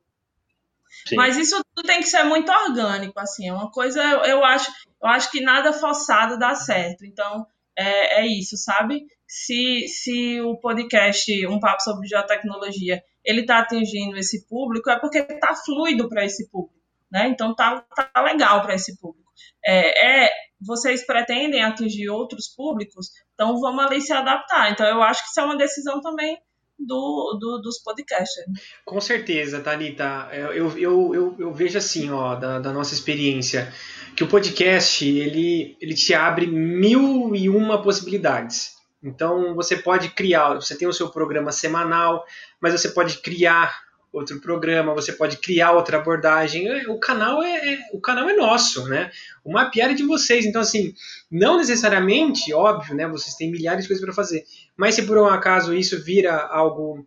[1.06, 1.16] Sim.
[1.16, 3.48] Mas isso tudo tem que ser muito orgânico, assim.
[3.48, 4.72] É uma coisa, eu, eu, acho,
[5.02, 7.04] eu acho que nada forçado dá certo.
[7.04, 9.04] Então, é, é isso, sabe?
[9.36, 15.18] Se, se o podcast Um Papo sobre Geotecnologia ele está atingindo esse público, é porque
[15.18, 16.78] está fluido para esse público,
[17.10, 17.26] né?
[17.30, 19.28] Então tá, tá legal para esse público.
[19.66, 20.30] É, é,
[20.60, 24.70] vocês pretendem atingir outros públicos, então vamos ali se adaptar.
[24.70, 26.38] Então eu acho que isso é uma decisão também
[26.78, 28.46] do, do, dos podcasters.
[28.84, 30.28] Com certeza, Thalita.
[30.30, 33.74] Eu, eu, eu, eu, vejo assim, ó, da, da, nossa experiência,
[34.14, 38.74] que o podcast ele, ele te abre mil e uma possibilidades.
[39.04, 42.24] Então você pode criar, você tem o seu programa semanal,
[42.60, 46.68] mas você pode criar outro programa, você pode criar outra abordagem.
[46.68, 49.10] É, o canal é, é, o canal é nosso, né?
[49.44, 50.46] O mapear é de vocês.
[50.46, 50.94] Então, assim,
[51.30, 53.06] não necessariamente, óbvio, né?
[53.08, 54.44] Vocês têm milhares de coisas para fazer.
[54.76, 57.06] Mas se por um acaso isso vira algo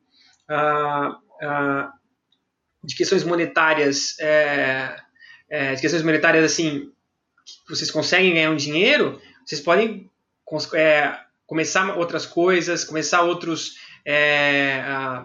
[0.49, 1.93] ah, ah,
[2.83, 4.97] de questões monetárias, é,
[5.49, 6.91] é, de questões monetárias assim,
[7.65, 10.11] que vocês conseguem ganhar um dinheiro, vocês podem
[10.73, 11.17] é,
[11.47, 13.75] começar outras coisas, começar outros
[14.05, 14.81] é,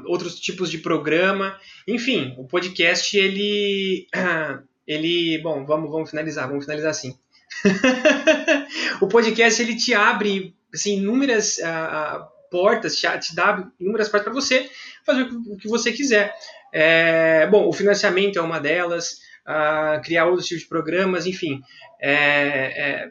[0.06, 1.58] outros tipos de programa.
[1.86, 4.06] Enfim, o podcast ele,
[4.86, 7.18] ele, bom, vamos, vamos finalizar, vamos finalizar assim.
[9.00, 14.32] o podcast ele te abre assim inúmeras uh, portas, te, te dá inúmeras portas para
[14.32, 14.70] você
[15.04, 16.34] fazer o que você quiser.
[16.72, 21.60] É, bom, o financiamento é uma delas, uh, criar outros tipos de programas, enfim,
[22.00, 23.10] é, é,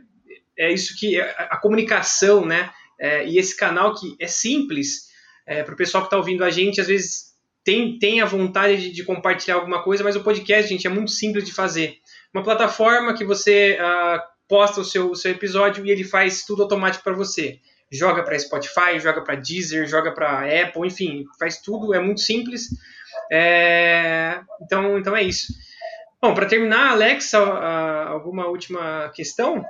[0.57, 2.71] é isso que a, a comunicação, né?
[3.01, 5.09] É, e esse canal que é simples
[5.47, 7.31] é, para o pessoal que está ouvindo a gente, às vezes
[7.63, 11.09] tem, tem a vontade de, de, compartilhar alguma coisa, mas o podcast, gente, é muito
[11.09, 11.95] simples de fazer.
[12.31, 16.61] Uma plataforma que você uh, posta o seu, o seu episódio e ele faz tudo
[16.61, 17.59] automático para você.
[17.91, 22.67] Joga para Spotify, joga para Deezer, joga para Apple, enfim, faz tudo, é muito simples.
[23.31, 25.47] É, então, então é isso.
[26.21, 29.65] Bom, para terminar, Alex, alguma última questão?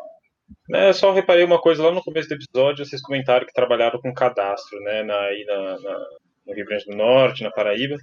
[0.74, 4.14] É, só reparei uma coisa lá no começo do episódio, vocês comentaram que trabalharam com
[4.14, 6.00] cadastro, né, na, aí na, na,
[6.48, 7.98] no Rio Grande do Norte, na Paraíba,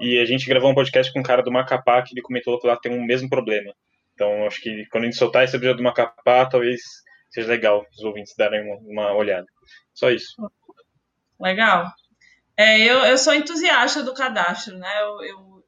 [0.00, 2.66] e a gente gravou um podcast com um cara do Macapá que ele comentou que
[2.66, 3.72] lá tem o mesmo problema.
[4.14, 6.80] Então, acho que quando a gente soltar esse episódio do Macapá, talvez
[7.30, 9.46] seja legal os ouvintes darem uma, uma olhada.
[9.94, 10.34] Só isso.
[11.40, 11.86] Legal.
[12.56, 15.02] É, eu, eu sou entusiasta do cadastro, né?
[15.02, 15.64] Eu, eu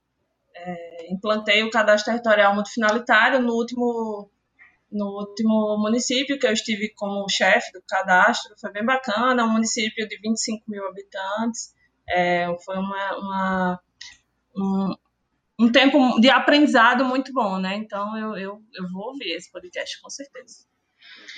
[0.54, 4.30] é, implantei o cadastro territorial multifinalitário no último
[4.94, 10.06] no último município que eu estive como chefe do cadastro, foi bem bacana, um município
[10.08, 11.74] de 25 mil habitantes,
[12.08, 13.80] é, foi uma, uma
[14.56, 14.94] um,
[15.60, 17.74] um, tempo de aprendizado muito bom, né?
[17.76, 20.64] Então eu, eu, eu vou ouvir esse podcast com certeza.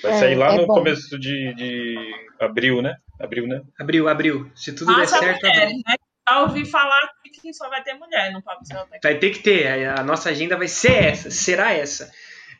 [0.01, 0.75] Vai sair lá é no bom.
[0.75, 1.95] começo de, de
[2.39, 2.95] abril, né?
[3.19, 3.61] Abril, né?
[3.79, 4.51] Abril, abril.
[4.55, 5.45] Se tudo der certo.
[5.45, 5.95] Mulher, né?
[6.27, 7.09] Já ouvi falar
[7.47, 8.63] que só vai ter mulher no Papo
[9.01, 9.87] Vai ter que ter.
[9.87, 12.11] A nossa agenda vai ser essa, será essa.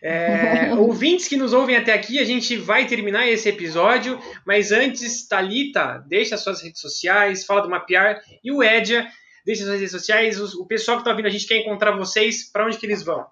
[0.02, 5.28] É, ouvintes que nos ouvem até aqui, a gente vai terminar esse episódio, mas antes,
[5.28, 9.08] Talita, deixa suas redes sociais, fala do Mapear e o Edia,
[9.46, 10.40] deixa suas redes sociais.
[10.40, 13.04] O, o pessoal que está ouvindo a gente quer encontrar vocês, para onde que eles
[13.04, 13.26] vão?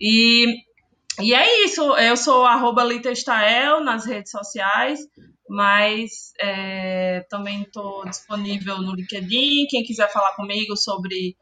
[0.00, 0.46] E,
[1.20, 1.96] e é isso.
[1.96, 5.00] Eu sou arroba Litestael nas redes sociais,
[5.48, 9.66] mas é, também estou disponível no LinkedIn.
[9.68, 11.36] Quem quiser falar comigo sobre,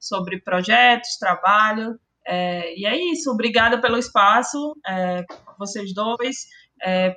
[0.00, 1.98] sobre projetos, trabalho.
[2.26, 3.30] É, e é isso.
[3.30, 5.24] Obrigada pelo espaço, é,
[5.58, 6.46] vocês dois.
[6.84, 7.16] É,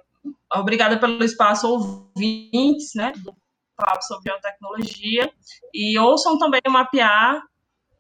[0.54, 3.36] obrigada pelo espaço, ouvintes, né, do
[3.76, 5.32] Papo sobre Biotecnologia.
[5.74, 7.42] E ouçam também o Mapear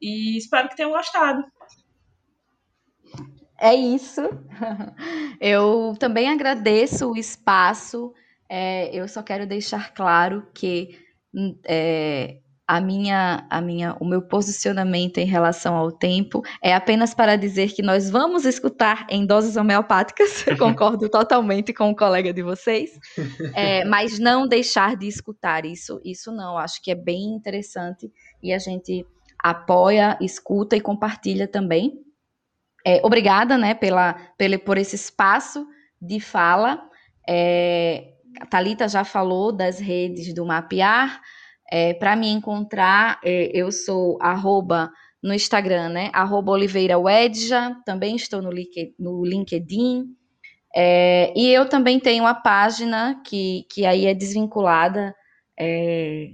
[0.01, 1.43] e espero que tenham gostado.
[3.57, 4.21] É isso.
[5.39, 8.13] Eu também agradeço o espaço.
[8.49, 10.99] É, eu só quero deixar claro que
[11.65, 17.35] é, a minha, a minha, o meu posicionamento em relação ao tempo é apenas para
[17.35, 22.91] dizer que nós vamos escutar em doses homeopáticas, concordo totalmente com o colega de vocês,
[23.53, 28.53] é, mas não deixar de escutar isso, isso não, acho que é bem interessante e
[28.53, 29.05] a gente
[29.43, 31.99] apoia, escuta e compartilha também.
[32.85, 35.67] É, obrigada, né, pela, pela, por esse espaço
[36.01, 36.81] de fala.
[37.27, 41.21] É, a Thalita já falou das redes do Mapear,
[41.71, 44.91] é, para me encontrar, é, eu sou arroba
[45.23, 46.09] no Instagram, né?
[46.13, 48.51] Arroba Oliveira Wedja, também estou no,
[49.23, 50.05] LinkedIn.
[50.75, 55.15] É, e eu também tenho a página que, que aí é desvinculada
[55.57, 56.31] é,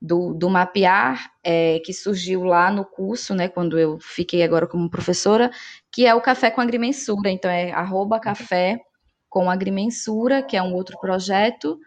[0.00, 3.48] do, do mapear, é, que surgiu lá no curso, né?
[3.48, 5.50] Quando eu fiquei agora como professora,
[5.92, 7.30] que é o Café com Agrimensura.
[7.30, 8.80] Então é arroba café
[9.28, 11.78] com agrimensura, que é um outro projeto.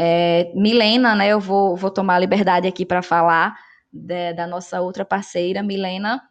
[0.00, 3.58] É, Milena, né, eu vou, vou tomar a liberdade aqui para falar
[3.92, 6.22] de, da nossa outra parceira, Milena.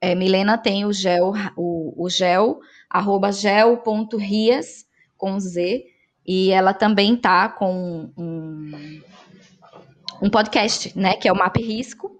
[0.00, 2.58] É, Milena tem o gel, o, o gel,
[2.90, 4.84] arroba gel.rias,
[5.16, 5.84] com Z,
[6.26, 9.00] e ela também tá com um,
[10.20, 12.18] um podcast, né, que é o Map Risco,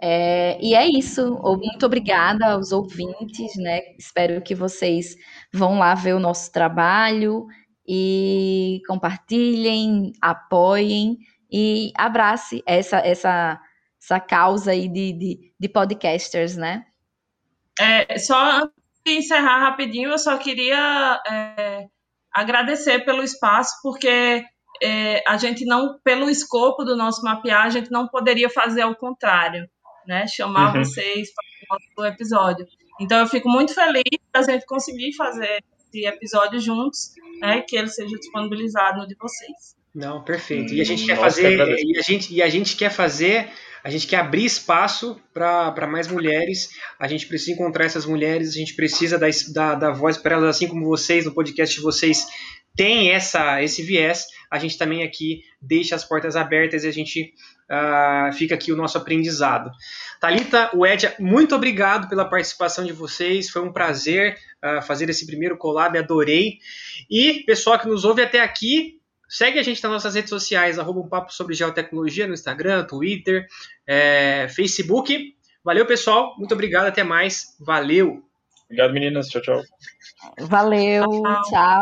[0.00, 1.38] é, e é isso.
[1.42, 3.80] Muito obrigada aos ouvintes, né?
[3.98, 5.16] Espero que vocês
[5.52, 7.46] vão lá ver o nosso trabalho
[7.86, 11.18] e compartilhem, apoiem
[11.50, 13.60] e abrace essa, essa,
[14.02, 16.84] essa causa aí de, de, de podcasters, né?
[17.78, 18.68] É, só
[19.06, 21.86] encerrar rapidinho, eu só queria é,
[22.32, 24.44] agradecer pelo espaço, porque
[24.82, 28.94] é, a gente não, pelo escopo do nosso mapear, a gente não poderia fazer ao
[28.96, 29.68] contrário,
[30.06, 30.26] né?
[30.26, 30.84] Chamar uhum.
[30.84, 31.28] vocês
[31.96, 32.66] para o episódio.
[33.00, 35.62] Então eu fico muito feliz da gente conseguir fazer
[36.06, 39.76] episódio juntos, né, que ele seja disponibilizado no de vocês.
[39.94, 40.74] Não, perfeito.
[40.74, 43.48] E a gente quer fazer, e a gente, e a gente quer fazer,
[43.84, 46.70] a gente quer abrir espaço para mais mulheres.
[46.98, 50.56] A gente precisa encontrar essas mulheres, a gente precisa dar, dar, dar voz para elas,
[50.56, 52.26] assim como vocês, no podcast de vocês,
[52.74, 54.26] tem essa, esse viés.
[54.50, 57.32] A gente também aqui deixa as portas abertas e a gente
[57.70, 59.70] uh, fica aqui o nosso aprendizado.
[60.20, 63.50] Talita, Wedia, muito obrigado pela participação de vocês.
[63.50, 66.58] Foi um prazer uh, fazer esse primeiro collab, adorei.
[67.10, 71.00] E pessoal que nos ouve até aqui, Segue a gente nas nossas redes sociais, arroba
[71.00, 73.46] um papo sobre geotecnologia no Instagram, Twitter,
[73.84, 75.34] é, Facebook.
[75.64, 76.36] Valeu, pessoal.
[76.38, 76.86] Muito obrigado.
[76.86, 77.56] Até mais.
[77.58, 78.22] Valeu.
[78.66, 79.26] Obrigado, meninas.
[79.28, 79.62] Tchau, tchau.
[80.38, 81.04] Valeu.
[81.04, 81.42] tchau.